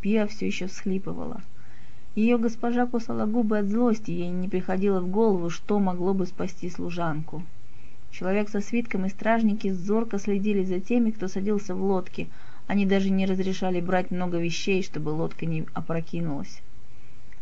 Пия 0.01 0.27
все 0.27 0.47
еще 0.47 0.67
всхлипывала. 0.67 1.41
Ее 2.15 2.37
госпожа 2.37 2.87
кусала 2.87 3.27
губы 3.27 3.59
от 3.59 3.69
злости, 3.69 4.11
ей 4.11 4.29
не 4.29 4.49
приходило 4.49 5.01
в 5.01 5.09
голову, 5.09 5.51
что 5.51 5.79
могло 5.79 6.15
бы 6.15 6.27
спасти 6.27 6.69
служанку. 6.69 7.45
Человек 8.11 8.49
со 8.49 8.61
свитком 8.61 9.07
и 9.07 9.09
стражники 9.09 9.71
зорко 9.71 10.19
следили 10.19 10.65
за 10.65 10.81
теми, 10.81 11.11
кто 11.11 11.29
садился 11.29 11.75
в 11.75 11.83
лодки. 11.83 12.29
Они 12.67 12.85
даже 12.87 13.11
не 13.11 13.27
разрешали 13.27 13.81
брать 13.81 14.11
много 14.11 14.39
вещей, 14.39 14.83
чтобы 14.83 15.11
лодка 15.11 15.47
не 15.47 15.67
опрокинулась. 15.75 16.61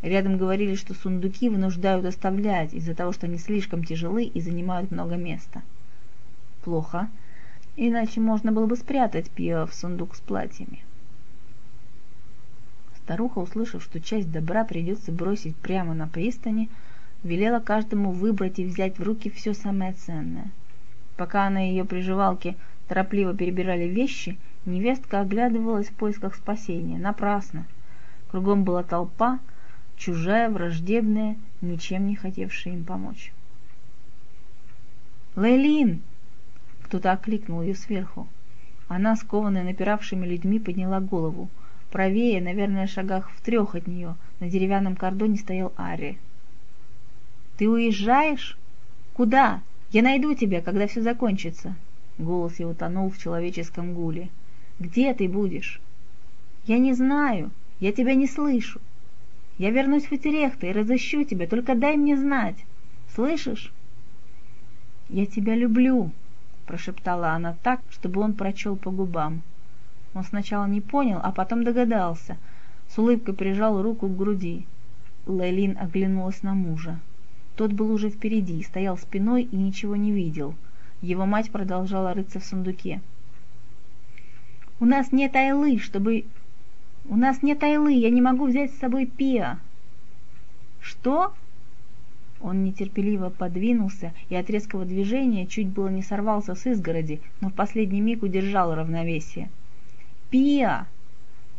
Рядом 0.02 0.38
говорили, 0.38 0.74
что 0.74 0.94
сундуки 0.94 1.48
вынуждают 1.48 2.04
оставлять 2.04 2.74
из-за 2.74 2.94
того, 2.94 3.12
что 3.12 3.26
они 3.26 3.38
слишком 3.38 3.84
тяжелы 3.84 4.24
и 4.24 4.40
занимают 4.40 4.90
много 4.90 5.16
места 5.16 5.62
плохо, 6.66 7.08
иначе 7.76 8.20
можно 8.20 8.50
было 8.50 8.66
бы 8.66 8.74
спрятать 8.74 9.30
пиво 9.30 9.68
в 9.68 9.74
сундук 9.74 10.16
с 10.16 10.20
платьями. 10.20 10.80
Старуха, 12.96 13.38
услышав, 13.38 13.84
что 13.84 14.00
часть 14.00 14.32
добра 14.32 14.64
придется 14.64 15.12
бросить 15.12 15.54
прямо 15.54 15.94
на 15.94 16.08
пристани, 16.08 16.68
велела 17.22 17.60
каждому 17.60 18.10
выбрать 18.10 18.58
и 18.58 18.64
взять 18.64 18.98
в 18.98 19.02
руки 19.04 19.30
все 19.30 19.54
самое 19.54 19.92
ценное. 19.92 20.50
Пока 21.16 21.48
на 21.50 21.70
ее 21.70 21.84
приживалке 21.84 22.56
торопливо 22.88 23.32
перебирали 23.32 23.84
вещи, 23.84 24.36
невестка 24.64 25.20
оглядывалась 25.20 25.86
в 25.86 25.94
поисках 25.94 26.34
спасения. 26.34 26.98
Напрасно. 26.98 27.64
Кругом 28.28 28.64
была 28.64 28.82
толпа, 28.82 29.38
чужая, 29.96 30.50
враждебная, 30.50 31.36
ничем 31.60 32.06
не 32.06 32.16
хотевшая 32.16 32.74
им 32.74 32.84
помочь. 32.84 33.32
«Лейлин!» 35.34 36.02
Кто-то 36.82 37.12
окликнул 37.12 37.62
ее 37.62 37.74
сверху. 37.74 38.28
Она, 38.88 39.16
скованная 39.16 39.64
напиравшими 39.64 40.24
людьми, 40.24 40.60
подняла 40.60 41.00
голову. 41.00 41.48
Правее, 41.90 42.40
наверное, 42.40 42.86
шагах 42.86 43.30
в 43.30 43.40
трех 43.40 43.74
от 43.74 43.86
нее, 43.86 44.14
на 44.38 44.48
деревянном 44.48 44.96
кордоне 44.96 45.36
стоял 45.36 45.72
Ари. 45.76 46.18
«Ты 47.56 47.68
уезжаешь? 47.68 48.56
Куда? 49.14 49.62
Я 49.90 50.02
найду 50.02 50.34
тебя, 50.34 50.60
когда 50.60 50.86
все 50.86 51.00
закончится!» 51.00 51.74
Голос 52.18 52.58
его 52.60 52.74
тонул 52.74 53.10
в 53.10 53.18
человеческом 53.18 53.94
гуле. 53.94 54.28
«Где 54.78 55.12
ты 55.14 55.28
будешь?» 55.28 55.80
«Я 56.66 56.78
не 56.78 56.94
знаю. 56.94 57.50
Я 57.80 57.92
тебя 57.92 58.14
не 58.14 58.26
слышу. 58.26 58.80
Я 59.58 59.70
вернусь 59.70 60.04
в 60.04 60.08
Фатерехта 60.08 60.66
и 60.66 60.72
разыщу 60.72 61.24
тебя, 61.24 61.46
только 61.46 61.74
дай 61.74 61.96
мне 61.96 62.16
знать. 62.16 62.56
Слышишь?» 63.14 63.72
«Я 65.08 65.26
тебя 65.26 65.54
люблю», 65.54 66.10
прошептала 66.66 67.30
она 67.30 67.56
так, 67.62 67.80
чтобы 67.90 68.20
он 68.20 68.34
прочел 68.34 68.76
по 68.76 68.90
губам. 68.90 69.42
Он 70.14 70.24
сначала 70.24 70.66
не 70.66 70.80
понял, 70.80 71.20
а 71.22 71.32
потом 71.32 71.64
догадался. 71.64 72.36
С 72.88 72.98
улыбкой 72.98 73.34
прижал 73.34 73.82
руку 73.82 74.08
к 74.08 74.16
груди. 74.16 74.66
Лейлин 75.26 75.76
оглянулась 75.78 76.42
на 76.42 76.54
мужа. 76.54 76.98
Тот 77.56 77.72
был 77.72 77.90
уже 77.90 78.10
впереди, 78.10 78.62
стоял 78.62 78.98
спиной 78.98 79.42
и 79.44 79.56
ничего 79.56 79.96
не 79.96 80.12
видел. 80.12 80.54
Его 81.00 81.26
мать 81.26 81.50
продолжала 81.50 82.12
рыться 82.14 82.40
в 82.40 82.44
сундуке. 82.44 83.00
«У 84.78 84.84
нас 84.84 85.12
нет 85.12 85.34
айлы, 85.34 85.78
чтобы... 85.78 86.24
У 87.08 87.16
нас 87.16 87.42
нет 87.42 87.62
айлы, 87.62 87.92
я 87.92 88.10
не 88.10 88.20
могу 88.20 88.46
взять 88.46 88.72
с 88.72 88.78
собой 88.78 89.06
пиа». 89.06 89.58
«Что?» 90.80 91.32
Он 92.40 92.64
нетерпеливо 92.64 93.30
подвинулся 93.30 94.12
и 94.28 94.34
от 94.34 94.50
резкого 94.50 94.84
движения 94.84 95.46
чуть 95.46 95.68
было 95.68 95.88
не 95.88 96.02
сорвался 96.02 96.54
с 96.54 96.66
изгороди, 96.66 97.20
но 97.40 97.48
в 97.48 97.54
последний 97.54 98.00
миг 98.00 98.22
удержал 98.22 98.74
равновесие. 98.74 99.48
«Пиа! 100.30 100.86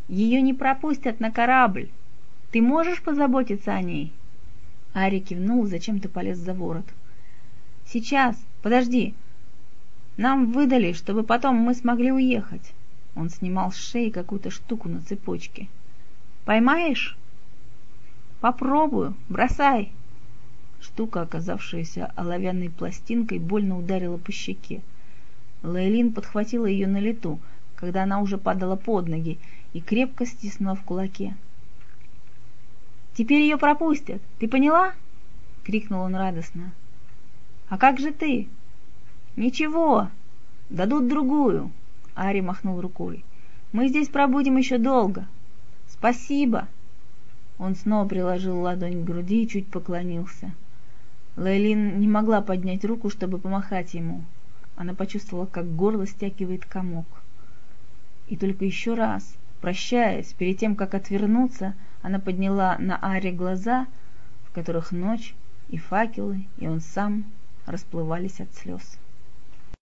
Ее 0.08 0.40
не 0.40 0.54
пропустят 0.54 1.20
на 1.20 1.30
корабль! 1.30 1.88
Ты 2.52 2.62
можешь 2.62 3.02
позаботиться 3.02 3.74
о 3.74 3.82
ней?» 3.82 4.12
Ари 4.94 5.20
кивнул, 5.20 5.66
зачем-то 5.66 6.08
полез 6.08 6.38
за 6.38 6.54
ворот. 6.54 6.86
«Сейчас! 7.86 8.36
Подожди! 8.62 9.14
Нам 10.16 10.52
выдали, 10.52 10.92
чтобы 10.92 11.22
потом 11.22 11.56
мы 11.56 11.74
смогли 11.74 12.12
уехать!» 12.12 12.72
Он 13.18 13.30
снимал 13.30 13.72
с 13.72 13.76
шеи 13.76 14.10
какую-то 14.10 14.50
штуку 14.50 14.88
на 14.88 15.02
цепочке. 15.02 15.66
«Поймаешь?» 16.44 17.18
«Попробую! 18.40 19.14
Бросай!» 19.28 19.90
Штука, 20.80 21.22
оказавшаяся 21.22 22.12
оловянной 22.14 22.70
пластинкой, 22.70 23.40
больно 23.40 23.76
ударила 23.76 24.18
по 24.18 24.30
щеке. 24.30 24.82
Лейлин 25.64 26.12
подхватила 26.12 26.66
ее 26.66 26.86
на 26.86 26.98
лету. 26.98 27.40
когда 27.74 28.04
она 28.04 28.20
уже 28.20 28.38
падала 28.38 28.74
под 28.74 29.06
ноги 29.08 29.38
и 29.72 29.80
крепко 29.80 30.26
стиснула 30.26 30.74
в 30.74 30.82
кулаке. 30.82 31.36
«Теперь 33.14 33.42
ее 33.42 33.56
пропустят, 33.56 34.20
ты 34.38 34.48
поняла?»— 34.48 34.94
крикнул 35.64 36.02
он 36.02 36.16
радостно. 36.16 36.72
«А 37.68 37.78
как 37.78 38.00
же 38.00 38.12
ты?» 38.12 38.48
«Ничего, 39.36 40.08
дадут 40.70 41.08
другую»,— 41.08 41.70
Ари 42.18 42.40
махнул 42.40 42.80
рукой. 42.80 43.24
«Мы 43.70 43.88
здесь 43.88 44.08
пробудем 44.08 44.56
еще 44.56 44.78
долго. 44.78 45.26
Спасибо!» 45.86 46.66
Он 47.58 47.76
снова 47.76 48.08
приложил 48.08 48.60
ладонь 48.60 49.02
к 49.02 49.04
груди 49.04 49.44
и 49.44 49.48
чуть 49.48 49.68
поклонился. 49.68 50.52
Лейлин 51.36 52.00
не 52.00 52.08
могла 52.08 52.40
поднять 52.40 52.84
руку, 52.84 53.08
чтобы 53.08 53.38
помахать 53.38 53.94
ему. 53.94 54.24
Она 54.74 54.94
почувствовала, 54.94 55.46
как 55.46 55.76
горло 55.76 56.06
стягивает 56.06 56.64
комок. 56.64 57.06
И 58.26 58.36
только 58.36 58.64
еще 58.64 58.94
раз, 58.94 59.36
прощаясь, 59.60 60.32
перед 60.32 60.58
тем, 60.58 60.74
как 60.74 60.94
отвернуться, 60.94 61.74
она 62.02 62.18
подняла 62.18 62.76
на 62.78 62.98
Аре 63.00 63.30
глаза, 63.30 63.86
в 64.44 64.52
которых 64.52 64.90
ночь 64.90 65.34
и 65.68 65.78
факелы, 65.78 66.46
и 66.58 66.66
он 66.66 66.80
сам 66.80 67.24
расплывались 67.66 68.40
от 68.40 68.52
слез. 68.54 68.98